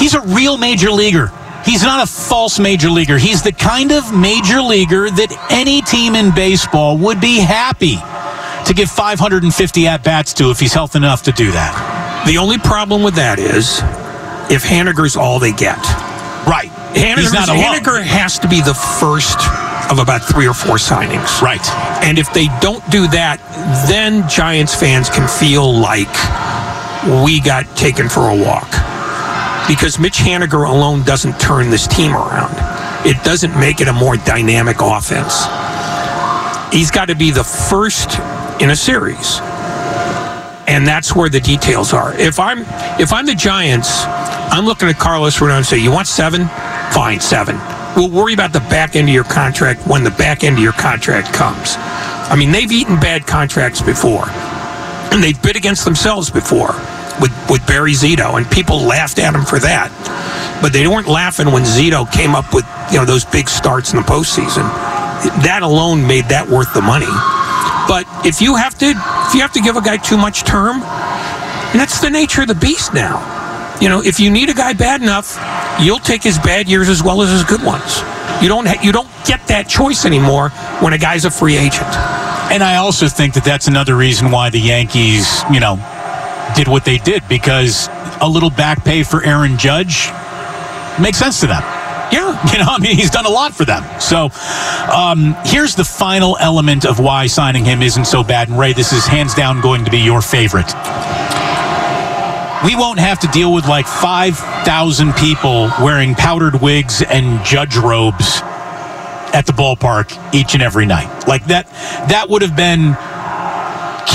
he's 0.00 0.14
a 0.14 0.20
real 0.34 0.58
major 0.58 0.90
leaguer. 0.90 1.32
He's 1.64 1.82
not 1.82 2.02
a 2.02 2.06
false 2.10 2.58
major 2.58 2.90
leaguer. 2.90 3.16
He's 3.18 3.42
the 3.42 3.52
kind 3.52 3.92
of 3.92 4.14
major 4.14 4.60
leaguer 4.60 5.08
that 5.08 5.48
any 5.50 5.82
team 5.82 6.14
in 6.14 6.34
baseball 6.34 6.98
would 6.98 7.20
be 7.20 7.38
happy 7.38 7.98
to 8.68 8.74
give 8.74 8.90
550 8.90 9.86
at 9.86 10.04
bats 10.04 10.34
to 10.34 10.50
if 10.50 10.60
he's 10.60 10.74
healthy 10.74 10.98
enough 10.98 11.22
to 11.22 11.32
do 11.32 11.50
that. 11.52 12.24
The 12.26 12.36
only 12.36 12.58
problem 12.58 13.02
with 13.02 13.14
that 13.14 13.38
is 13.38 13.80
if 14.52 14.62
Haniger's 14.62 15.16
all 15.16 15.38
they 15.38 15.52
get. 15.52 15.78
Right. 16.46 16.70
Haniger's, 16.92 17.32
Haniger 17.32 18.02
has 18.02 18.38
to 18.40 18.48
be 18.48 18.60
the 18.60 18.74
first 18.74 19.40
of 19.90 19.98
about 19.98 20.22
three 20.22 20.46
or 20.46 20.52
four 20.52 20.76
signings. 20.76 21.40
Right. 21.40 21.64
And 22.04 22.18
if 22.18 22.32
they 22.34 22.48
don't 22.60 22.84
do 22.90 23.08
that, 23.08 23.40
then 23.88 24.28
Giants 24.28 24.74
fans 24.74 25.08
can 25.08 25.26
feel 25.28 25.72
like 25.72 26.12
we 27.24 27.40
got 27.40 27.64
taken 27.74 28.08
for 28.08 28.28
a 28.28 28.36
walk. 28.36 28.68
Because 29.66 29.98
Mitch 29.98 30.18
Haniger 30.18 30.68
alone 30.68 31.04
doesn't 31.04 31.40
turn 31.40 31.70
this 31.70 31.86
team 31.86 32.12
around. 32.12 32.52
It 33.06 33.22
doesn't 33.24 33.58
make 33.58 33.80
it 33.80 33.88
a 33.88 33.92
more 33.94 34.16
dynamic 34.16 34.76
offense. 34.80 35.44
He's 36.72 36.90
got 36.90 37.08
to 37.08 37.14
be 37.14 37.30
the 37.30 37.44
first 37.44 38.20
in 38.60 38.70
a 38.70 38.76
series. 38.76 39.40
And 40.66 40.86
that's 40.86 41.14
where 41.14 41.28
the 41.28 41.40
details 41.40 41.92
are. 41.92 42.14
If 42.18 42.38
I'm 42.38 42.60
if 43.00 43.12
I'm 43.12 43.26
the 43.26 43.34
Giants, 43.34 44.04
I'm 44.52 44.66
looking 44.66 44.88
at 44.88 44.98
Carlos 44.98 45.38
Rodon 45.38 45.58
and 45.58 45.66
say, 45.66 45.78
"You 45.78 45.90
want 45.90 46.06
seven? 46.06 46.48
Fine, 46.92 47.20
seven. 47.20 47.58
We'll 47.96 48.10
worry 48.10 48.34
about 48.34 48.52
the 48.52 48.60
back 48.60 48.96
end 48.96 49.08
of 49.08 49.14
your 49.14 49.24
contract 49.24 49.86
when 49.86 50.04
the 50.04 50.10
back 50.10 50.44
end 50.44 50.58
of 50.58 50.62
your 50.62 50.72
contract 50.72 51.32
comes." 51.32 51.76
I 52.30 52.36
mean, 52.36 52.52
they've 52.52 52.70
eaten 52.70 53.00
bad 53.00 53.26
contracts 53.26 53.80
before, 53.80 54.28
and 55.10 55.22
they've 55.24 55.40
bid 55.40 55.56
against 55.56 55.84
themselves 55.84 56.28
before 56.28 56.74
with 57.20 57.32
with 57.48 57.66
Barry 57.66 57.92
Zito, 57.92 58.36
and 58.36 58.50
people 58.50 58.80
laughed 58.80 59.18
at 59.18 59.34
him 59.34 59.44
for 59.44 59.58
that. 59.60 59.90
But 60.60 60.72
they 60.72 60.86
weren't 60.86 61.08
laughing 61.08 61.50
when 61.50 61.62
Zito 61.62 62.10
came 62.12 62.34
up 62.34 62.52
with 62.52 62.66
you 62.92 62.98
know 62.98 63.06
those 63.06 63.24
big 63.24 63.48
starts 63.48 63.92
in 63.92 63.96
the 63.96 64.02
postseason. 64.02 64.68
That 65.42 65.62
alone 65.62 66.06
made 66.06 66.26
that 66.26 66.46
worth 66.48 66.72
the 66.74 66.82
money. 66.82 67.08
But 67.88 68.06
if 68.24 68.40
you 68.42 68.54
have 68.54 68.76
to, 68.78 68.86
if 68.86 69.34
you 69.34 69.40
have 69.40 69.52
to 69.54 69.60
give 69.60 69.76
a 69.76 69.80
guy 69.80 69.96
too 69.96 70.18
much 70.18 70.44
term, 70.44 70.80
that's 71.72 72.00
the 72.00 72.10
nature 72.10 72.42
of 72.42 72.48
the 72.48 72.54
beast 72.54 72.92
now. 72.92 73.16
You 73.80 73.88
know, 73.88 74.02
if 74.02 74.20
you 74.20 74.30
need 74.30 74.50
a 74.50 74.54
guy 74.54 74.74
bad 74.74 75.00
enough, 75.00 75.38
you'll 75.80 75.98
take 75.98 76.22
his 76.22 76.38
bad 76.38 76.68
years 76.68 76.88
as 76.88 77.02
well 77.02 77.22
as 77.22 77.30
his 77.30 77.44
good 77.44 77.62
ones. 77.62 78.00
You 78.42 78.48
don't 78.48 78.66
ha- 78.66 78.80
you 78.82 78.92
don't 78.92 79.08
get 79.24 79.46
that 79.48 79.68
choice 79.68 80.04
anymore 80.04 80.50
when 80.80 80.92
a 80.92 80.98
guy's 80.98 81.24
a 81.24 81.30
free 81.30 81.56
agent. 81.56 81.88
And 82.52 82.62
I 82.62 82.76
also 82.76 83.08
think 83.08 83.34
that 83.34 83.44
that's 83.44 83.68
another 83.68 83.96
reason 83.96 84.30
why 84.30 84.50
the 84.50 84.60
Yankees, 84.60 85.42
you 85.52 85.60
know, 85.60 85.76
did 86.54 86.68
what 86.68 86.84
they 86.84 86.98
did 86.98 87.26
because 87.28 87.88
a 88.20 88.28
little 88.28 88.50
back 88.50 88.84
pay 88.84 89.02
for 89.02 89.24
Aaron 89.24 89.56
Judge 89.58 90.10
makes 91.00 91.18
sense 91.18 91.40
to 91.40 91.46
them. 91.46 91.62
Yeah. 92.12 92.28
You 92.52 92.58
know, 92.58 92.70
I 92.70 92.78
mean, 92.78 92.96
he's 92.96 93.10
done 93.10 93.26
a 93.26 93.30
lot 93.30 93.52
for 93.54 93.64
them. 93.64 93.84
So 94.00 94.30
um, 94.92 95.36
here's 95.44 95.74
the 95.74 95.84
final 95.84 96.36
element 96.40 96.86
of 96.86 96.98
why 96.98 97.26
signing 97.26 97.64
him 97.64 97.82
isn't 97.82 98.06
so 98.06 98.22
bad. 98.22 98.48
And 98.48 98.58
Ray, 98.58 98.72
this 98.72 98.92
is 98.92 99.06
hands 99.06 99.34
down 99.34 99.60
going 99.60 99.84
to 99.84 99.90
be 99.90 99.98
your 99.98 100.22
favorite. 100.22 100.66
We 102.64 102.74
won't 102.74 102.98
have 102.98 103.20
to 103.20 103.28
deal 103.28 103.52
with 103.52 103.68
like 103.68 103.86
5,000 103.86 105.12
people 105.14 105.70
wearing 105.80 106.14
powdered 106.14 106.60
wigs 106.60 107.02
and 107.02 107.44
judge 107.44 107.76
robes 107.76 108.40
at 109.32 109.46
the 109.46 109.52
ballpark 109.52 110.34
each 110.34 110.54
and 110.54 110.62
every 110.62 110.86
night. 110.86 111.28
Like 111.28 111.44
that, 111.46 111.66
that 112.08 112.28
would 112.28 112.42
have 112.42 112.56
been 112.56 112.96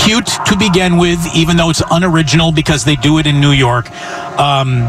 cute 0.03 0.25
to 0.45 0.57
begin 0.57 0.97
with, 0.97 1.19
even 1.35 1.57
though 1.57 1.69
it's 1.69 1.81
unoriginal 1.91 2.51
because 2.51 2.83
they 2.85 2.95
do 2.95 3.17
it 3.19 3.27
in 3.27 3.39
New 3.39 3.51
York. 3.51 3.89
Um, 4.39 4.79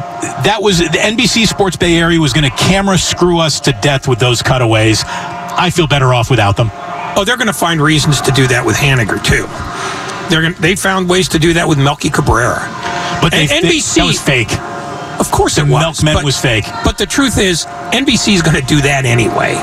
that 0.45 0.59
was 0.61 0.79
the 0.79 0.85
NBC 0.99 1.47
Sports 1.47 1.77
Bay 1.77 1.97
Area 1.97 2.21
was 2.21 2.33
going 2.33 2.49
to 2.51 2.57
camera 2.57 2.99
screw 2.99 3.39
us 3.39 3.61
to 3.61 3.73
death 3.83 4.09
with 4.09 4.19
those 4.19 4.43
cutaways. 4.43 5.03
I 5.07 5.71
feel 5.71 5.87
better 5.87 6.13
off 6.15 6.31
without 6.31 6.57
them. 6.57 6.71
Oh, 7.17 7.23
they're 7.25 7.37
going 7.37 7.47
to 7.47 7.53
find 7.53 7.81
reasons 7.81 8.21
to 8.23 8.33
do 8.33 8.47
that 8.49 8.65
with 8.67 8.77
Haniger 8.77 9.23
too. 9.23 9.47
They're 10.31 10.53
they 10.53 10.75
found 10.75 11.09
ways 11.09 11.29
to 11.31 11.39
do 11.39 11.53
that 11.55 11.69
with 11.69 11.79
Melky 11.79 12.11
Cabrera. 12.11 12.59
But 13.23 13.31
they, 13.31 13.43
And 13.43 13.51
they- 13.65 13.79
NBC 13.79 13.95
that 13.97 14.07
was 14.07 14.21
fake. 14.21 14.53
Of 15.21 15.31
course 15.31 15.59
it 15.59 15.67
The 15.67 15.73
was. 15.73 15.81
milkman 16.03 16.15
but- 16.15 16.25
was 16.25 16.41
fake. 16.41 16.65
But 16.85 16.99
the 16.99 17.07
truth 17.07 17.39
is, 17.39 17.67
NBC 17.93 18.35
is 18.35 18.43
going 18.43 18.57
to 18.61 18.67
do 18.67 18.81
that 18.83 19.05
anyway. 19.05 19.55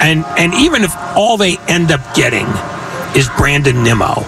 And 0.00 0.24
and 0.38 0.54
even 0.54 0.84
if 0.84 0.94
all 1.16 1.36
they 1.36 1.56
end 1.66 1.90
up 1.90 2.00
getting 2.14 2.46
is 3.16 3.28
Brandon 3.36 3.82
Nimmo, 3.82 4.24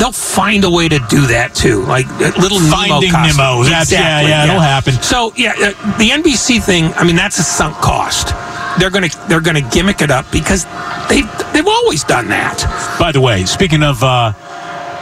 they'll 0.00 0.10
find 0.10 0.64
a 0.64 0.70
way 0.70 0.88
to 0.88 0.98
do 1.10 1.26
that 1.28 1.54
too. 1.54 1.82
Like 1.84 2.06
uh, 2.08 2.32
little 2.40 2.58
Finding 2.58 3.12
Nemo. 3.12 3.26
Nemo. 3.60 3.62
That's- 3.64 3.92
yeah, 3.92 4.22
yeah, 4.22 4.44
it'll 4.44 4.58
happen. 4.58 4.94
So 4.94 5.32
yeah, 5.36 5.52
uh, 5.52 5.98
the 5.98 6.08
NBC 6.10 6.60
thing. 6.64 6.86
I 6.94 7.04
mean, 7.04 7.14
that's 7.14 7.38
a 7.38 7.44
sunk 7.44 7.76
cost. 7.76 8.34
They're 8.80 8.90
gonna 8.90 9.08
they're 9.28 9.40
gonna 9.42 9.68
gimmick 9.70 10.00
it 10.00 10.10
up 10.10 10.24
because 10.32 10.64
they 11.08 11.22
they've 11.52 11.66
always 11.68 12.02
done 12.02 12.28
that. 12.28 12.96
By 12.98 13.12
the 13.12 13.20
way, 13.20 13.44
speaking 13.44 13.82
of 13.82 14.02
uh, 14.02 14.32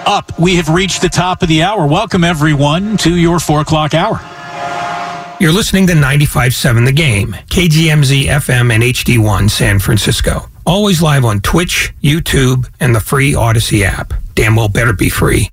up, 0.04 0.36
we 0.38 0.56
have 0.56 0.68
reached 0.68 1.00
the 1.02 1.08
top 1.08 1.42
of 1.42 1.48
the 1.48 1.62
hour. 1.62 1.86
Welcome 1.86 2.24
everyone 2.24 2.96
to 2.98 3.14
your 3.14 3.38
four 3.38 3.60
o'clock 3.60 3.94
hour. 3.94 4.20
You're 5.40 5.52
listening 5.52 5.86
to 5.86 5.92
95.7 5.92 6.84
The 6.84 6.90
Game, 6.92 7.32
KGMZ 7.46 8.24
FM 8.24 8.72
and 8.74 8.82
HD1 8.82 9.48
San 9.48 9.78
Francisco. 9.78 10.48
Always 10.68 11.00
live 11.00 11.24
on 11.24 11.40
Twitch, 11.40 11.94
YouTube, 12.02 12.68
and 12.78 12.94
the 12.94 13.00
free 13.00 13.32
Audacy 13.32 13.84
app. 13.84 14.12
Damn 14.34 14.54
well 14.54 14.68
better 14.68 14.92
be 14.92 15.08
free. 15.08 15.48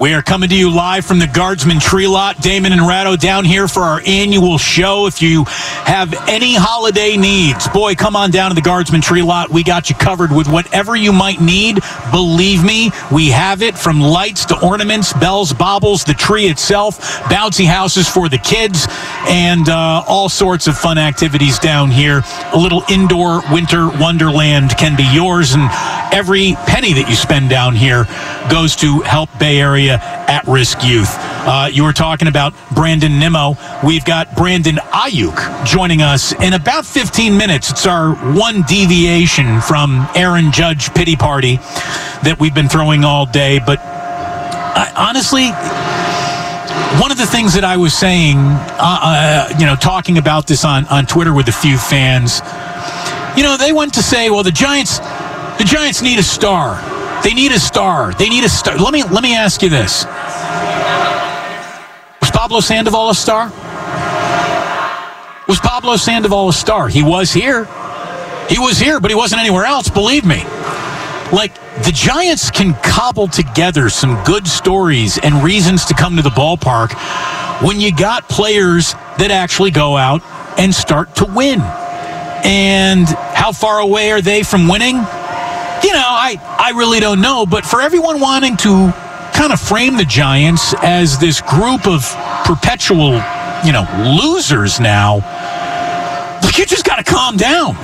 We 0.00 0.14
are 0.14 0.22
coming 0.22 0.48
to 0.50 0.54
you 0.54 0.70
live 0.70 1.04
from 1.04 1.18
the 1.18 1.26
Guardsman 1.26 1.80
Tree 1.80 2.06
Lot. 2.06 2.40
Damon 2.40 2.70
and 2.70 2.82
Ratto 2.82 3.16
down 3.16 3.44
here 3.44 3.66
for 3.66 3.80
our 3.80 4.00
annual 4.06 4.56
show. 4.56 5.08
If 5.08 5.20
you 5.20 5.42
have 5.42 6.14
any 6.28 6.54
holiday 6.54 7.16
needs, 7.16 7.66
boy, 7.66 7.96
come 7.96 8.14
on 8.14 8.30
down 8.30 8.52
to 8.52 8.54
the 8.54 8.60
Guardsman 8.60 9.00
Tree 9.00 9.22
Lot. 9.22 9.50
We 9.50 9.64
got 9.64 9.90
you 9.90 9.96
covered 9.96 10.30
with 10.30 10.46
whatever 10.46 10.94
you 10.94 11.12
might 11.12 11.40
need. 11.40 11.80
Believe 12.12 12.62
me, 12.62 12.92
we 13.10 13.30
have 13.30 13.60
it 13.60 13.76
from 13.76 14.00
lights 14.00 14.44
to 14.44 14.64
ornaments, 14.64 15.12
bells, 15.14 15.52
baubles, 15.52 16.04
the 16.04 16.14
tree 16.14 16.46
itself, 16.46 17.00
bouncy 17.24 17.66
houses 17.66 18.08
for 18.08 18.28
the 18.28 18.38
kids, 18.38 18.86
and 19.26 19.68
uh, 19.68 20.04
all 20.06 20.28
sorts 20.28 20.68
of 20.68 20.78
fun 20.78 20.98
activities 20.98 21.58
down 21.58 21.90
here. 21.90 22.22
A 22.52 22.56
little 22.56 22.84
indoor 22.88 23.42
winter 23.50 23.88
wonderland 23.98 24.78
can 24.78 24.96
be 24.96 25.10
yours, 25.12 25.54
and 25.54 25.68
every 26.14 26.54
penny 26.68 26.92
that 26.92 27.06
you 27.08 27.16
spend 27.16 27.50
down 27.50 27.74
here 27.74 28.04
goes 28.48 28.76
to 28.76 29.00
help 29.00 29.28
Bay 29.40 29.58
Area 29.58 29.87
at 29.94 30.46
risk 30.46 30.84
youth. 30.84 31.08
Uh, 31.10 31.68
you 31.72 31.84
were 31.84 31.92
talking 31.92 32.28
about 32.28 32.52
Brandon 32.74 33.18
Nimmo. 33.18 33.56
We've 33.84 34.04
got 34.04 34.36
Brandon 34.36 34.76
Aiyuk 34.76 35.66
joining 35.66 36.02
us 36.02 36.32
in 36.40 36.52
about 36.52 36.84
15 36.84 37.36
minutes. 37.36 37.70
It's 37.70 37.86
our 37.86 38.14
one 38.34 38.62
deviation 38.62 39.60
from 39.60 40.08
Aaron 40.14 40.52
Judge 40.52 40.92
pity 40.94 41.16
party 41.16 41.56
that 42.22 42.36
we've 42.38 42.54
been 42.54 42.68
throwing 42.68 43.04
all 43.04 43.26
day. 43.26 43.60
But 43.64 43.78
I, 43.80 44.92
honestly, 44.96 45.48
one 47.00 47.10
of 47.10 47.18
the 47.18 47.26
things 47.26 47.54
that 47.54 47.64
I 47.64 47.76
was 47.76 47.94
saying, 47.94 48.36
uh, 48.38 48.78
uh, 48.78 49.54
you 49.58 49.66
know, 49.66 49.76
talking 49.76 50.18
about 50.18 50.46
this 50.46 50.64
on, 50.64 50.86
on 50.86 51.06
Twitter 51.06 51.32
with 51.32 51.48
a 51.48 51.52
few 51.52 51.78
fans, 51.78 52.40
you 53.36 53.42
know, 53.42 53.56
they 53.56 53.72
went 53.72 53.94
to 53.94 54.02
say, 54.02 54.30
well, 54.30 54.42
the 54.42 54.50
Giants, 54.50 54.98
the 55.58 55.64
Giants 55.64 56.02
need 56.02 56.18
a 56.18 56.22
star. 56.22 56.97
They 57.22 57.34
need 57.34 57.52
a 57.52 57.58
star. 57.58 58.12
They 58.14 58.28
need 58.28 58.44
a 58.44 58.48
star. 58.48 58.76
Let 58.76 58.92
me 58.92 59.02
let 59.02 59.22
me 59.22 59.34
ask 59.34 59.62
you 59.62 59.68
this: 59.68 60.04
Was 62.20 62.30
Pablo 62.30 62.60
Sandoval 62.60 63.10
a 63.10 63.14
star? 63.14 63.52
Was 65.48 65.58
Pablo 65.60 65.96
Sandoval 65.96 66.50
a 66.50 66.52
star? 66.52 66.88
He 66.88 67.02
was 67.02 67.32
here. 67.32 67.64
He 68.48 68.58
was 68.58 68.78
here, 68.78 69.00
but 69.00 69.10
he 69.10 69.14
wasn't 69.14 69.40
anywhere 69.40 69.64
else. 69.64 69.88
Believe 69.88 70.24
me. 70.24 70.44
Like 71.32 71.54
the 71.84 71.92
Giants 71.92 72.50
can 72.50 72.74
cobble 72.82 73.28
together 73.28 73.90
some 73.90 74.22
good 74.24 74.46
stories 74.46 75.18
and 75.18 75.44
reasons 75.44 75.84
to 75.86 75.94
come 75.94 76.16
to 76.16 76.22
the 76.22 76.30
ballpark 76.30 76.92
when 77.62 77.80
you 77.80 77.94
got 77.94 78.28
players 78.28 78.94
that 79.18 79.30
actually 79.30 79.70
go 79.70 79.96
out 79.96 80.22
and 80.58 80.74
start 80.74 81.14
to 81.16 81.24
win. 81.24 81.60
And 82.44 83.06
how 83.34 83.52
far 83.52 83.80
away 83.80 84.10
are 84.10 84.22
they 84.22 84.42
from 84.42 84.68
winning? 84.68 84.96
You 85.84 85.92
know, 85.92 86.04
I, 86.04 86.36
I 86.58 86.72
really 86.76 87.00
don't 87.00 87.20
know. 87.20 87.46
But 87.46 87.64
for 87.64 87.80
everyone 87.80 88.20
wanting 88.20 88.56
to 88.58 88.92
kind 89.34 89.52
of 89.52 89.60
frame 89.60 89.96
the 89.96 90.04
Giants 90.04 90.74
as 90.82 91.18
this 91.18 91.40
group 91.40 91.86
of 91.86 92.04
perpetual, 92.44 93.12
you 93.64 93.72
know, 93.72 93.86
losers 94.20 94.80
now, 94.80 95.22
you 96.58 96.66
just 96.66 96.84
got 96.84 96.96
to 96.96 97.04
calm 97.04 97.36
down 97.36 97.76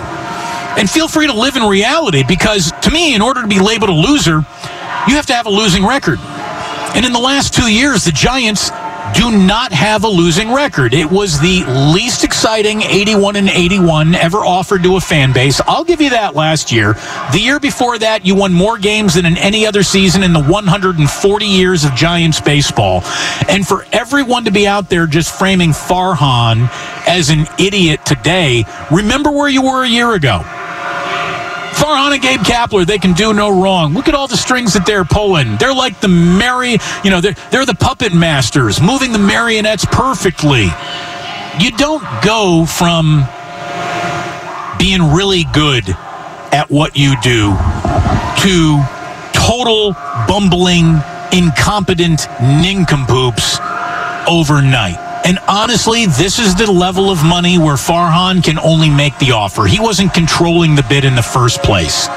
and 0.77 0.91
feel 0.91 1.07
free 1.07 1.29
to 1.29 1.33
live 1.33 1.55
in 1.55 1.63
reality 1.63 2.25
because 2.27 2.73
to 2.83 2.91
me, 2.91 3.15
in 3.15 3.23
order 3.23 3.41
to 3.41 3.47
be 3.47 3.61
labeled 3.61 3.91
a 3.91 3.93
loser, 3.93 4.39
you 5.07 5.15
have 5.15 5.27
to 5.27 5.33
have 5.33 5.47
a 5.47 5.51
losing 5.51 5.87
record. 5.87 6.19
And 6.19 7.07
in 7.07 7.13
the 7.13 7.21
last 7.21 7.55
two 7.55 7.71
years, 7.71 8.05
the 8.05 8.11
Giants 8.11 8.71
do 9.15 9.31
not 9.31 9.73
have 9.73 10.05
a 10.05 10.09
losing 10.09 10.53
record. 10.53 10.93
It 10.93 11.11
was 11.11 11.39
the 11.41 11.65
least 11.95 12.25
exciting 12.25 12.83
81 12.83 13.37
and 13.37 13.49
81 13.49 14.15
ever 14.15 14.39
offered 14.39 14.83
to 14.83 14.97
a 14.97 15.01
fan 15.01 15.33
base. 15.33 15.61
I'll 15.67 15.85
give 15.85 16.01
you 16.01 16.11
that 16.11 16.35
last 16.35 16.73
year. 16.73 16.95
The 17.33 17.41
year 17.41 17.61
before 17.61 17.99
that, 17.99 18.27
you 18.27 18.35
won 18.35 18.53
more 18.53 18.77
games 18.77 19.15
than 19.15 19.27
in 19.27 19.37
any 19.39 19.67
other 19.67 19.83
season 19.83 20.23
in 20.23 20.33
the 20.33 20.43
140 20.43 21.47
years 21.47 21.85
of 21.85 21.95
Giants 21.95 22.41
baseball. 22.41 23.03
And 23.49 23.67
for 23.67 23.87
everyone 23.93 24.45
to 24.45 24.51
be 24.51 24.67
out 24.67 24.91
there 24.91 25.07
just 25.07 25.37
framing 25.39 25.71
Farhan 25.71 26.69
as 27.07 27.31
an 27.31 27.47
idiot 27.59 28.05
today, 28.05 28.65
remember 28.91 29.31
where 29.31 29.49
you 29.49 29.63
were 29.63 29.85
a 29.85 29.89
year 29.89 30.15
ago. 30.15 30.45
Farhan 31.85 32.15
and 32.15 32.23
Gabe 32.23 32.41
Kapler, 32.41 32.87
they 32.87 32.97
can 32.97 33.13
do 33.13 33.35
no 33.35 33.61
wrong. 33.61 33.93
Look 33.93 34.09
at 34.09 34.15
all 34.15 34.27
the 34.27 34.39
strings 34.39 34.73
that 34.73 34.87
they're 34.87 35.05
pulling. 35.05 35.59
They're 35.59 35.75
like 35.75 36.01
the 36.01 36.09
merry, 36.09 36.79
you 37.05 37.11
know, 37.11 37.21
they're, 37.21 37.35
they're 37.51 37.67
the 37.67 37.75
puppet 37.75 38.15
masters, 38.15 38.81
moving 38.81 39.13
the 39.13 39.19
marionettes 39.19 39.85
perfectly. 39.85 40.69
You 41.61 41.71
don't 41.77 42.03
go 42.25 42.65
from 42.65 43.29
being 44.79 45.13
really 45.13 45.45
good 45.53 45.85
at 46.57 46.69
what 46.71 46.97
you 46.97 47.21
do 47.21 47.53
to 48.41 48.83
total 49.35 49.93
bumbling, 50.27 51.03
incompetent 51.33 52.27
nincompoops 52.41 53.59
overnight. 54.27 55.04
And 55.25 55.39
honestly, 55.49 56.05
this 56.05 56.39
is 56.39 56.55
the 56.55 56.71
level 56.71 57.09
of 57.09 57.25
money 57.25 57.57
where 57.57 57.77
Farhan 57.77 58.45
can 58.45 58.59
only 58.59 58.91
make 58.91 59.19
the 59.19 59.33
offer. 59.33 59.65
He 59.65 59.81
wasn't 59.81 60.13
controlling 60.13 60.75
the 60.75 60.85
bid 60.89 61.05
in 61.05 61.15
the 61.15 61.23
first 61.23 61.63
place. 61.63 62.09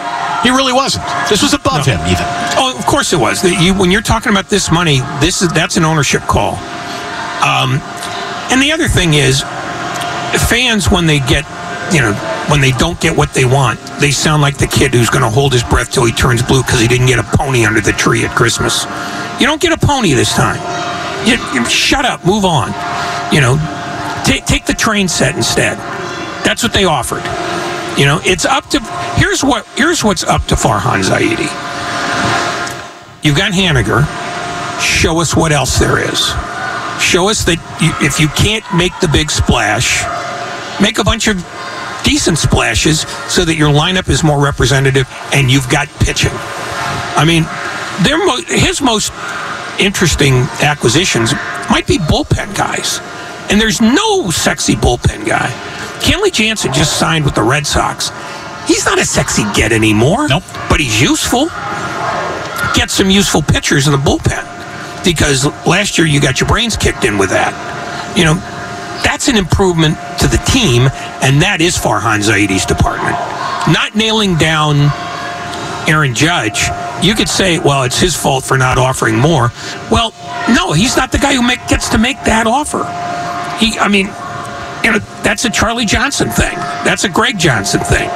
He 0.44 0.50
really 0.50 0.74
wasn't. 0.74 1.06
This 1.30 1.42
was 1.42 1.54
above 1.54 1.88
no. 1.88 1.96
him, 1.96 2.00
even. 2.02 2.26
Oh, 2.60 2.76
of 2.78 2.86
course 2.86 3.14
it 3.14 3.20
was. 3.20 3.44
You, 3.44 3.74
when 3.74 3.92
you're 3.92 4.02
talking 4.02 4.32
about 4.32 4.50
this 4.50 4.70
money, 4.72 5.00
this 5.22 5.42
is 5.42 5.48
that's 5.54 5.78
an 5.78 5.86
ownership 5.86 6.22
call. 6.24 6.56
Um, 7.40 7.80
and 8.52 8.62
the 8.62 8.72
other 8.74 8.88
thing 8.88 9.14
is, 9.14 9.42
fans 10.50 10.92
when 10.92 11.06
they 11.06 11.20
get, 11.20 11.46
you 11.94 12.02
know, 12.02 12.14
when 12.50 12.60
they 12.60 12.72
don't 12.72 13.00
get 13.00 13.16
what 13.16 13.34
they 13.34 13.46
want, 13.46 13.80
they 14.00 14.12
sound 14.12 14.42
like 14.42 14.58
the 14.58 14.68
kid 14.68 14.94
who's 14.94 15.10
going 15.10 15.24
to 15.24 15.30
hold 15.30 15.54
his 15.54 15.64
breath 15.64 15.92
till 15.92 16.06
he 16.06 16.12
turns 16.12 16.44
blue 16.44 16.62
because 16.62 16.82
he 16.82 16.88
didn't 16.88 17.08
get 17.08 17.20
a 17.20 17.38
pony 17.38 17.66
under 17.66 17.82
the 17.82 17.94
tree 17.94 18.26
at 18.26 18.36
Christmas. 18.36 18.86
You 19.40 19.48
don't 19.48 19.62
get 19.62 19.72
a 19.72 19.86
pony 19.86 20.14
this 20.14 20.34
time. 20.34 20.60
You, 21.28 21.36
you 21.54 21.66
shut 21.66 22.06
up, 22.06 22.26
move 22.26 22.46
on. 22.46 22.72
You 23.32 23.42
know, 23.42 24.24
take 24.26 24.46
take 24.46 24.66
the 24.66 24.74
train 24.74 25.08
set 25.08 25.36
instead. 25.36 25.78
That's 26.46 26.64
what 26.64 26.74
they 26.74 26.86
offered. 26.86 27.24
You 28.00 28.06
know, 28.06 28.22
it's 28.24 28.46
up 28.46 28.70
to 28.70 28.80
here's 29.18 29.44
what 29.44 29.66
here's 29.76 30.04
what's 30.04 30.24
up 30.24 30.46
to 30.46 30.56
Farhan 30.56 31.04
Zaidi. 31.04 31.50
You've 33.24 33.38
got 33.38 33.52
Haniger. 33.52 34.06
Show 34.82 35.20
us 35.20 35.36
what 35.36 35.52
else 35.52 35.80
there 35.80 35.98
is. 36.00 36.20
Show 37.02 37.30
us 37.30 37.44
that 37.46 37.58
you, 37.82 37.92
if 38.06 38.20
you 38.20 38.28
can't 38.30 38.64
make 38.76 38.98
the 39.02 39.08
big 39.08 39.30
splash, 39.30 40.06
make 40.82 41.00
a 41.00 41.04
bunch 41.04 41.28
of 41.28 41.36
decent 42.04 42.38
splashes 42.38 43.02
so 43.28 43.44
that 43.44 43.56
your 43.56 43.70
lineup 43.70 44.10
is 44.10 44.24
more 44.24 44.42
representative 44.42 45.08
and 45.34 45.52
you've 45.52 45.68
got 45.70 45.88
pitching. 46.00 46.32
I 46.34 47.26
mean, 47.26 47.44
mo- 48.04 48.42
his 48.48 48.82
most 48.82 49.12
interesting 49.80 50.34
acquisitions 50.62 51.34
might 51.70 51.86
be 51.88 51.98
bullpen 51.98 52.56
guys. 52.56 53.00
And 53.50 53.60
there's 53.62 53.82
no 53.82 54.30
sexy 54.30 54.76
bullpen 54.76 55.26
guy. 55.26 55.50
Kenley 56.02 56.32
Jansen 56.32 56.74
just 56.74 57.00
signed 57.00 57.26
with 57.26 57.36
the 57.36 57.44
Red 57.44 57.66
Sox. 57.66 58.12
He's 58.68 58.86
not 58.86 59.00
a 59.00 59.06
sexy 59.06 59.44
get 59.54 59.72
anymore. 59.72 60.28
Nope. 60.28 60.44
But 60.70 60.80
he's 60.80 61.02
useful. 61.02 61.48
Get 62.76 62.92
some 62.92 63.10
useful 63.10 63.42
pitchers 63.42 63.88
in 63.88 63.94
the 63.94 63.98
bullpen. 63.98 64.44
Because 65.04 65.46
last 65.66 65.98
year 65.98 66.06
you 66.06 66.20
got 66.20 66.40
your 66.40 66.50
brains 66.50 66.76
kicked 66.76 67.06
in 67.06 67.18
with 67.18 67.30
that. 67.30 67.56
You 68.18 68.26
know, 68.26 68.34
that's 69.04 69.30
an 69.30 69.38
improvement 69.38 69.96
to 70.20 70.28
the 70.28 70.38
team, 70.46 70.90
and 71.22 71.42
that 71.42 71.62
is 71.62 71.78
Farhan 71.78 72.20
Zaidi's 72.20 72.66
department. 72.66 73.16
Not 73.72 73.96
nailing 73.96 74.36
down 74.36 74.92
Aaron 75.88 76.14
Judge, 76.14 76.68
you 77.02 77.16
could 77.16 77.30
say, 77.30 77.60
well, 77.60 77.84
it's 77.84 78.00
his 78.00 78.16
fault 78.16 78.44
for 78.44 78.58
not 78.58 78.78
offering 78.78 79.16
more. 79.16 79.52
Well, 79.90 80.14
no, 80.50 80.74
he's 80.74 80.98
not 80.98 81.12
the 81.12 81.18
guy 81.18 81.36
who 81.36 81.42
make, 81.42 81.66
gets 81.68 81.90
to 81.90 81.98
make 81.98 82.22
that 82.26 82.48
offer. 82.48 82.84
He, 83.60 83.78
I 83.80 83.88
mean, 83.88 84.08
you 84.84 84.92
know, 84.92 85.00
that's 85.24 85.46
a 85.46 85.50
Charlie 85.50 85.86
Johnson 85.86 86.30
thing. 86.30 86.56
That's 86.86 87.04
a 87.04 87.10
Greg 87.10 87.38
Johnson 87.38 87.82
thing. 87.82 88.10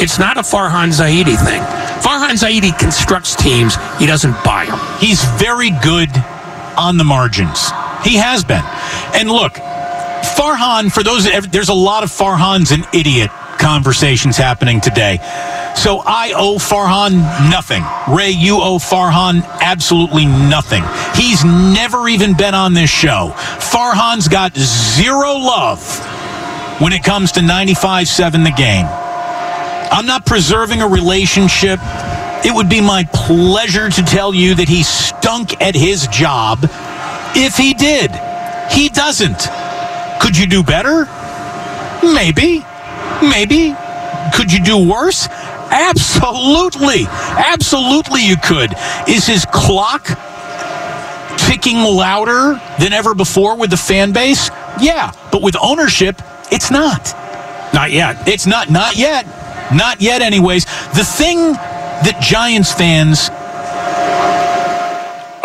It's 0.00 0.18
not 0.18 0.36
a 0.36 0.42
Farhan 0.42 0.88
Zaidi 0.88 1.36
thing. 1.44 1.62
Farhan 2.00 2.38
Zaidi 2.38 2.76
constructs 2.78 3.34
teams. 3.34 3.76
He 3.98 4.06
doesn't 4.06 4.32
buy 4.44 4.66
them. 4.66 4.78
He's 5.00 5.22
very 5.38 5.70
good 5.82 6.08
on 6.78 6.96
the 6.96 7.04
margins. 7.04 7.70
He 8.04 8.16
has 8.16 8.44
been. 8.44 8.62
And 9.14 9.28
look, 9.28 9.54
Farhan, 10.36 10.92
for 10.92 11.02
those, 11.02 11.28
there's 11.50 11.68
a 11.68 11.74
lot 11.74 12.04
of 12.04 12.10
Farhan's 12.10 12.70
an 12.70 12.84
idiot 12.94 13.30
conversations 13.58 14.36
happening 14.36 14.80
today. 14.80 15.18
So 15.78 16.02
I 16.04 16.32
owe 16.34 16.56
Farhan 16.56 17.12
nothing. 17.50 17.84
Ray, 18.12 18.30
you 18.30 18.56
owe 18.60 18.78
Farhan 18.78 19.44
absolutely 19.60 20.26
nothing. 20.26 20.82
He's 21.14 21.44
never 21.44 22.08
even 22.08 22.36
been 22.36 22.54
on 22.54 22.74
this 22.74 22.90
show. 22.90 23.32
Farhan's 23.36 24.26
got 24.26 24.56
zero 24.56 25.34
love 25.34 25.80
when 26.80 26.92
it 26.92 27.04
comes 27.04 27.30
to 27.32 27.42
95 27.42 28.08
7 28.08 28.42
the 28.42 28.50
game. 28.50 28.86
I'm 28.86 30.04
not 30.04 30.26
preserving 30.26 30.82
a 30.82 30.88
relationship. 30.88 31.78
It 32.44 32.52
would 32.52 32.68
be 32.68 32.80
my 32.80 33.04
pleasure 33.12 33.88
to 33.88 34.02
tell 34.02 34.34
you 34.34 34.56
that 34.56 34.68
he 34.68 34.82
stunk 34.82 35.62
at 35.62 35.76
his 35.76 36.08
job 36.08 36.58
if 37.36 37.56
he 37.56 37.72
did. 37.72 38.10
He 38.72 38.88
doesn't. 38.88 39.46
Could 40.20 40.36
you 40.36 40.46
do 40.46 40.64
better? 40.64 41.06
Maybe. 42.02 42.64
Maybe. 43.22 43.76
Could 44.34 44.52
you 44.52 44.62
do 44.62 44.78
worse? 44.78 45.28
Absolutely. 45.70 47.06
Absolutely, 47.06 48.26
you 48.26 48.36
could. 48.36 48.74
Is 49.08 49.26
his 49.26 49.44
clock 49.52 50.06
ticking 51.38 51.78
louder 51.78 52.60
than 52.78 52.92
ever 52.92 53.14
before 53.14 53.56
with 53.56 53.70
the 53.70 53.76
fan 53.76 54.12
base? 54.12 54.50
Yeah, 54.80 55.12
but 55.32 55.42
with 55.42 55.56
ownership, 55.60 56.20
it's 56.50 56.70
not. 56.70 57.14
Not 57.74 57.90
yet. 57.90 58.26
It's 58.28 58.46
not. 58.46 58.70
Not 58.70 58.96
yet. 58.96 59.26
Not 59.72 60.00
yet, 60.00 60.22
anyways. 60.22 60.64
The 60.64 61.04
thing 61.04 61.52
that 61.52 62.18
Giants 62.22 62.72
fans 62.72 63.28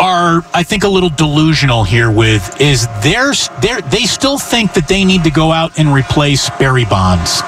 are, 0.00 0.44
I 0.52 0.62
think, 0.62 0.84
a 0.84 0.88
little 0.88 1.10
delusional 1.10 1.84
here 1.84 2.10
with 2.10 2.60
is 2.60 2.86
they're, 3.02 3.32
they're, 3.60 3.80
they 3.82 4.04
still 4.04 4.38
think 4.38 4.74
that 4.74 4.88
they 4.88 5.04
need 5.04 5.24
to 5.24 5.30
go 5.30 5.52
out 5.52 5.78
and 5.78 5.88
replace 5.88 6.50
Barry 6.50 6.84
Bonds. 6.84 7.42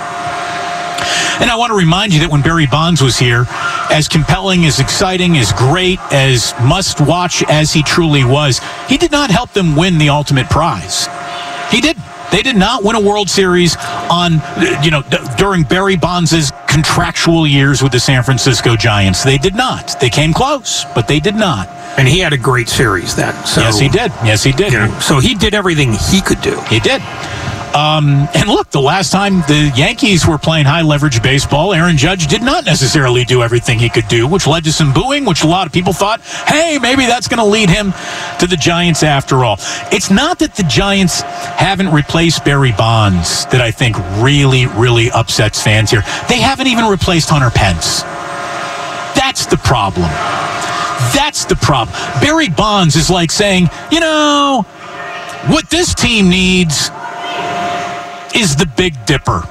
And 1.41 1.51
I 1.51 1.57
want 1.57 1.71
to 1.71 1.77
remind 1.77 2.15
you 2.15 2.21
that 2.21 2.31
when 2.31 2.43
Barry 2.43 2.67
Bonds 2.67 3.03
was 3.03 3.19
here, 3.19 3.45
as 3.91 4.09
compelling, 4.09 4.65
as 4.65 4.81
exciting, 4.81 5.37
as 5.37 5.53
great, 5.53 5.99
as 6.13 6.55
must 6.65 7.01
watch 7.01 7.43
as 7.45 7.73
he 7.73 7.83
truly 7.83 8.25
was, 8.25 8.61
he 8.89 8.97
did 8.97 9.13
not 9.13 9.31
help 9.31 9.53
them 9.53 9.77
win 9.77 9.99
the 9.99 10.09
ultimate 10.09 10.49
prize. 10.49 11.09
He 11.71 11.81
did. 11.81 11.97
They 12.33 12.43
did 12.43 12.57
not 12.57 12.83
win 12.83 12.97
a 12.97 13.01
World 13.01 13.31
Series 13.31 13.77
on, 14.11 14.43
you 14.83 14.91
know, 14.91 15.03
d- 15.03 15.19
during 15.39 15.63
Barry 15.63 15.97
Bonds' 15.97 16.51
contractual 16.67 17.47
years 17.47 17.83
with 17.85 17.93
the 17.93 18.01
San 18.01 18.25
Francisco 18.25 18.75
Giants. 18.75 19.23
They 19.23 19.39
did 19.39 19.55
not. 19.55 19.95
They 20.01 20.11
came 20.11 20.33
close, 20.33 20.85
but 20.95 21.07
they 21.07 21.21
did 21.21 21.37
not. 21.37 21.69
And 21.97 22.09
he 22.09 22.19
had 22.19 22.33
a 22.33 22.37
great 22.39 22.69
series 22.69 23.15
then. 23.15 23.33
So, 23.47 23.61
yes, 23.61 23.79
he 23.79 23.89
did. 23.89 24.11
Yes, 24.25 24.43
he 24.43 24.51
did. 24.53 24.73
You 24.73 24.81
know, 24.81 24.99
so 24.99 25.21
he 25.21 25.35
did 25.35 25.55
everything 25.55 25.93
he 25.93 26.21
could 26.21 26.41
do. 26.43 26.59
He 26.63 26.81
did. 26.81 27.01
Um, 27.77 28.27
and 28.35 28.49
look, 28.49 28.71
the 28.71 28.81
last 28.81 29.13
time 29.13 29.41
the 29.43 29.71
Yankees 29.77 30.27
were 30.27 30.39
playing 30.39 30.65
high 30.65 30.81
leverage 30.81 31.23
baseball, 31.23 31.75
Aaron 31.75 31.99
Judge 31.99 32.27
did 32.27 32.41
not 32.41 32.65
necessarily 32.65 33.23
do 33.23 33.43
everything 33.43 33.79
he 33.79 33.91
could 33.91 34.09
do, 34.09 34.27
which 34.27 34.47
led 34.47 34.65
to 34.65 34.73
some 34.73 34.95
booing, 34.95 35.27
which 35.27 35.45
a 35.45 35.47
lot 35.47 35.67
of 35.67 35.75
people 35.75 35.93
thought, 35.93 36.23
hey, 36.23 36.79
maybe 36.81 37.05
that's 37.05 37.29
going 37.29 37.37
to 37.37 37.45
lead 37.45 37.69
him 37.69 37.93
to 38.39 38.47
the 38.47 38.57
Giants 38.57 39.03
after 39.03 39.45
all. 39.45 39.57
It's 39.93 40.11
not 40.11 40.39
that 40.39 40.55
the 40.55 40.63
Giants 40.63 41.21
haven't 41.21 41.93
replaced 41.93 42.47
Barry 42.47 42.73
Bonds 42.73 43.45
that 43.47 43.61
I 43.61 43.73
think 43.73 43.99
really, 44.23 44.65
really 44.69 45.11
upsets 45.11 45.63
fans 45.63 45.91
here. 45.91 46.03
They 46.31 46.41
haven't 46.41 46.69
even 46.69 46.87
replaced 46.87 47.29
Hunter 47.29 47.51
Pence. 47.51 48.01
That's 49.21 49.45
the 49.45 49.59
problem. 49.59 50.09
That's 51.13 51.45
the 51.45 51.57
problem. 51.57 51.95
Barry 52.23 52.49
Bonds 52.49 52.97
is 52.97 53.11
like 53.11 53.31
saying, 53.31 53.69
you 53.93 54.01
know, 54.01 54.65
what 55.49 55.69
this 55.69 55.95
team 55.95 56.31
needs 56.31 56.91
is 58.37 58.55
the 58.55 58.67
Big 58.67 58.95
Dipper. 59.07 59.43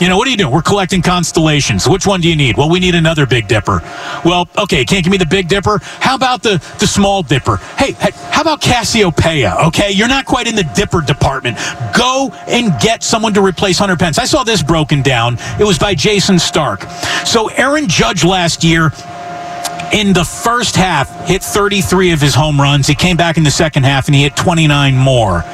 You 0.00 0.08
know, 0.08 0.18
what 0.18 0.28
are 0.28 0.30
you 0.30 0.36
doing? 0.36 0.52
We're 0.52 0.62
collecting 0.62 1.00
constellations. 1.00 1.88
Which 1.88 2.06
one 2.06 2.20
do 2.20 2.28
you 2.28 2.36
need? 2.36 2.56
Well, 2.56 2.68
we 2.68 2.80
need 2.80 2.94
another 2.94 3.24
Big 3.24 3.48
Dipper. 3.48 3.80
Well, 4.24 4.46
okay, 4.58 4.84
can't 4.84 5.02
give 5.02 5.10
me 5.10 5.16
the 5.16 5.24
Big 5.24 5.48
Dipper. 5.48 5.78
How 6.00 6.14
about 6.14 6.42
the, 6.42 6.58
the 6.78 6.86
Small 6.86 7.22
Dipper? 7.22 7.56
Hey, 7.78 7.92
hey, 7.92 8.10
how 8.30 8.42
about 8.42 8.60
Cassiopeia? 8.60 9.56
Okay, 9.68 9.92
you're 9.92 10.08
not 10.08 10.26
quite 10.26 10.46
in 10.46 10.54
the 10.54 10.68
Dipper 10.74 11.00
department. 11.00 11.56
Go 11.96 12.30
and 12.46 12.78
get 12.80 13.02
someone 13.02 13.32
to 13.34 13.40
replace 13.40 13.78
Hunter 13.78 13.96
Pence. 13.96 14.18
I 14.18 14.26
saw 14.26 14.44
this 14.44 14.62
broken 14.62 15.00
down. 15.00 15.38
It 15.58 15.64
was 15.64 15.78
by 15.78 15.94
Jayson 15.94 16.38
Stark. 16.38 16.82
So 17.24 17.48
Aaron 17.48 17.88
Judge 17.88 18.22
last 18.22 18.64
year 18.64 18.92
in 19.92 20.12
the 20.12 20.24
first 20.24 20.76
half 20.76 21.28
hit 21.28 21.42
33 21.42 22.12
of 22.12 22.20
his 22.20 22.34
home 22.34 22.60
runs. 22.60 22.86
He 22.86 22.94
came 22.94 23.16
back 23.16 23.36
in 23.36 23.44
the 23.44 23.50
second 23.50 23.84
half 23.84 24.06
and 24.06 24.14
he 24.14 24.22
hit 24.22 24.36
29 24.36 24.96
more. 24.96 25.44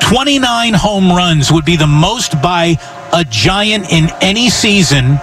29 0.00 0.74
home 0.74 1.10
runs 1.10 1.52
would 1.52 1.64
be 1.64 1.76
the 1.76 1.86
most 1.86 2.40
by 2.42 2.76
a 3.12 3.24
Giant 3.24 3.92
in 3.92 4.08
any 4.20 4.48
season 4.48 5.18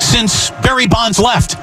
since 0.00 0.50
Barry 0.62 0.86
Bonds 0.86 1.18
left. 1.18 1.56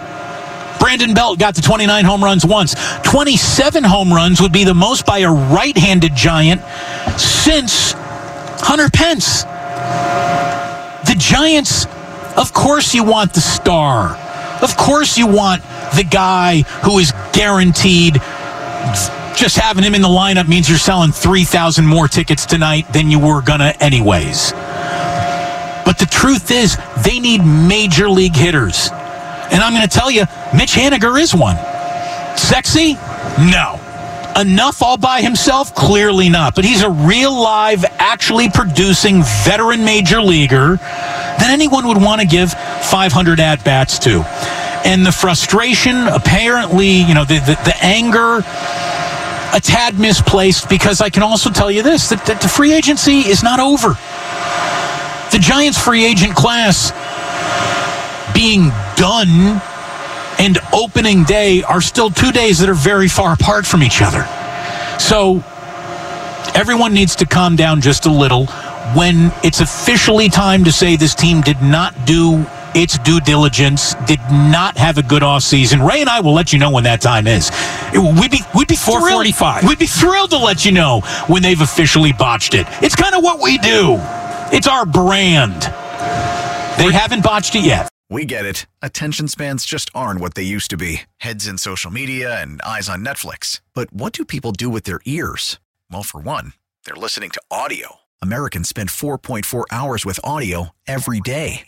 Brandon 0.79 1.13
Belt 1.13 1.39
got 1.39 1.55
to 1.55 1.61
29 1.61 2.05
home 2.05 2.23
runs 2.23 2.45
once. 2.45 2.75
27 3.03 3.83
home 3.83 4.13
runs 4.13 4.41
would 4.41 4.51
be 4.51 4.63
the 4.63 4.73
most 4.73 5.05
by 5.05 5.19
a 5.19 5.31
right 5.31 5.75
handed 5.77 6.15
Giant 6.15 6.61
since 7.19 7.93
Hunter 8.61 8.89
Pence. 8.89 9.43
The 11.05 11.15
Giants, 11.17 11.85
of 12.37 12.53
course, 12.53 12.93
you 12.93 13.03
want 13.03 13.33
the 13.33 13.41
star. 13.41 14.15
Of 14.61 14.77
course, 14.77 15.17
you 15.17 15.27
want 15.27 15.61
the 15.95 16.03
guy 16.09 16.61
who 16.83 16.99
is 16.99 17.11
guaranteed. 17.33 18.15
Just 19.35 19.57
having 19.57 19.83
him 19.83 19.95
in 19.95 20.01
the 20.01 20.07
lineup 20.07 20.47
means 20.47 20.69
you're 20.69 20.77
selling 20.77 21.11
3,000 21.11 21.85
more 21.85 22.07
tickets 22.07 22.45
tonight 22.45 22.91
than 22.93 23.11
you 23.11 23.19
were 23.19 23.41
going 23.41 23.59
to, 23.59 23.75
anyways. 23.83 24.53
But 25.85 25.99
the 25.99 26.07
truth 26.09 26.51
is, 26.51 26.77
they 27.03 27.19
need 27.19 27.43
major 27.43 28.09
league 28.09 28.35
hitters. 28.35 28.89
And 29.51 29.61
I'm 29.61 29.73
going 29.73 29.87
to 29.87 29.93
tell 29.93 30.09
you, 30.09 30.21
Mitch 30.55 30.73
Haniger 30.73 31.19
is 31.21 31.35
one. 31.35 31.57
Sexy? 32.37 32.93
No. 33.37 33.79
Enough 34.39 34.81
all 34.81 34.97
by 34.97 35.21
himself? 35.21 35.73
Clearly 35.75 36.27
not. 36.27 36.55
But 36.55 36.65
he's 36.65 36.81
a 36.81 36.89
real 36.89 37.33
live, 37.33 37.85
actually 37.97 38.49
producing 38.49 39.23
veteran 39.43 39.85
major 39.85 40.21
leaguer 40.21 40.77
that 40.77 41.49
anyone 41.49 41.87
would 41.87 42.01
want 42.01 42.21
to 42.21 42.27
give 42.27 42.51
500 42.51 43.39
at 43.39 43.63
bats 43.63 43.99
to. 43.99 44.23
And 44.85 45.05
the 45.05 45.11
frustration, 45.11 46.07
apparently, 46.07 46.89
you 46.89 47.13
know, 47.13 47.25
the, 47.25 47.39
the, 47.39 47.59
the 47.65 47.75
anger, 47.81 48.37
a 49.55 49.59
tad 49.59 49.97
misplaced 49.99 50.69
because 50.69 51.01
I 51.01 51.09
can 51.09 51.23
also 51.23 51.49
tell 51.49 51.71
you 51.71 51.81
this 51.81 52.09
that, 52.09 52.25
that 52.27 52.41
the 52.41 52.47
free 52.47 52.73
agency 52.73 53.19
is 53.21 53.41
not 53.41 53.59
over. 53.59 53.97
The 55.31 55.39
Giants 55.39 55.81
free 55.81 56.05
agent 56.05 56.35
class 56.35 56.91
being 58.33 58.69
done 58.95 59.61
and 60.39 60.57
opening 60.73 61.23
day 61.23 61.63
are 61.63 61.81
still 61.81 62.09
two 62.09 62.31
days 62.31 62.59
that 62.59 62.69
are 62.69 62.73
very 62.73 63.07
far 63.07 63.33
apart 63.33 63.65
from 63.65 63.81
each 63.81 64.01
other. 64.01 64.27
So 64.99 65.43
everyone 66.53 66.93
needs 66.93 67.15
to 67.17 67.25
calm 67.25 67.55
down 67.55 67.81
just 67.81 68.05
a 68.05 68.11
little 68.11 68.47
when 68.93 69.31
it's 69.43 69.61
officially 69.61 70.29
time 70.29 70.63
to 70.65 70.71
say 70.71 70.95
this 70.95 71.15
team 71.15 71.41
did 71.41 71.61
not 71.61 72.05
do 72.05 72.45
its 72.75 72.97
due 72.99 73.19
diligence, 73.21 73.95
did 74.05 74.19
not 74.29 74.77
have 74.77 74.97
a 74.97 75.03
good 75.03 75.23
offseason. 75.23 75.87
Ray 75.87 76.01
and 76.01 76.09
I 76.09 76.19
will 76.19 76.33
let 76.33 76.53
you 76.53 76.59
know 76.59 76.69
when 76.69 76.83
that 76.83 77.01
time 77.01 77.25
is. 77.25 77.49
We'd 77.93 78.31
be 78.31 78.41
we'd 78.53 78.67
be 78.67 78.75
thrilled. 78.75 79.07
445. 79.09 79.63
We'd 79.67 79.79
be 79.79 79.87
thrilled 79.87 80.31
to 80.31 80.37
let 80.37 80.65
you 80.65 80.71
know 80.71 81.01
when 81.27 81.41
they've 81.41 81.61
officially 81.61 82.13
botched 82.13 82.53
it. 82.53 82.67
It's 82.81 82.95
kind 82.95 83.15
of 83.15 83.23
what 83.23 83.41
we 83.41 83.57
do. 83.57 83.97
It's 84.51 84.67
our 84.67 84.85
brand. 84.85 85.63
They 86.77 86.91
haven't 86.91 87.23
botched 87.23 87.55
it 87.55 87.63
yet. 87.63 87.89
We 88.09 88.25
get 88.25 88.45
it. 88.45 88.67
Attention 88.81 89.27
spans 89.27 89.65
just 89.65 89.89
aren't 89.95 90.19
what 90.19 90.35
they 90.35 90.43
used 90.43 90.69
to 90.69 90.77
be 90.77 91.01
heads 91.17 91.47
in 91.47 91.57
social 91.57 91.89
media 91.89 92.39
and 92.39 92.61
eyes 92.61 92.87
on 92.89 93.03
Netflix. 93.03 93.61
But 93.73 93.91
what 93.91 94.13
do 94.13 94.25
people 94.25 94.51
do 94.51 94.69
with 94.69 94.83
their 94.83 94.99
ears? 95.05 95.59
Well, 95.91 96.03
for 96.03 96.19
one, 96.19 96.53
they're 96.85 96.95
listening 96.95 97.31
to 97.31 97.41
audio. 97.49 98.01
Americans 98.21 98.69
spend 98.69 98.89
4.4 98.89 99.65
hours 99.71 100.05
with 100.05 100.19
audio 100.23 100.69
every 100.87 101.19
day. 101.19 101.67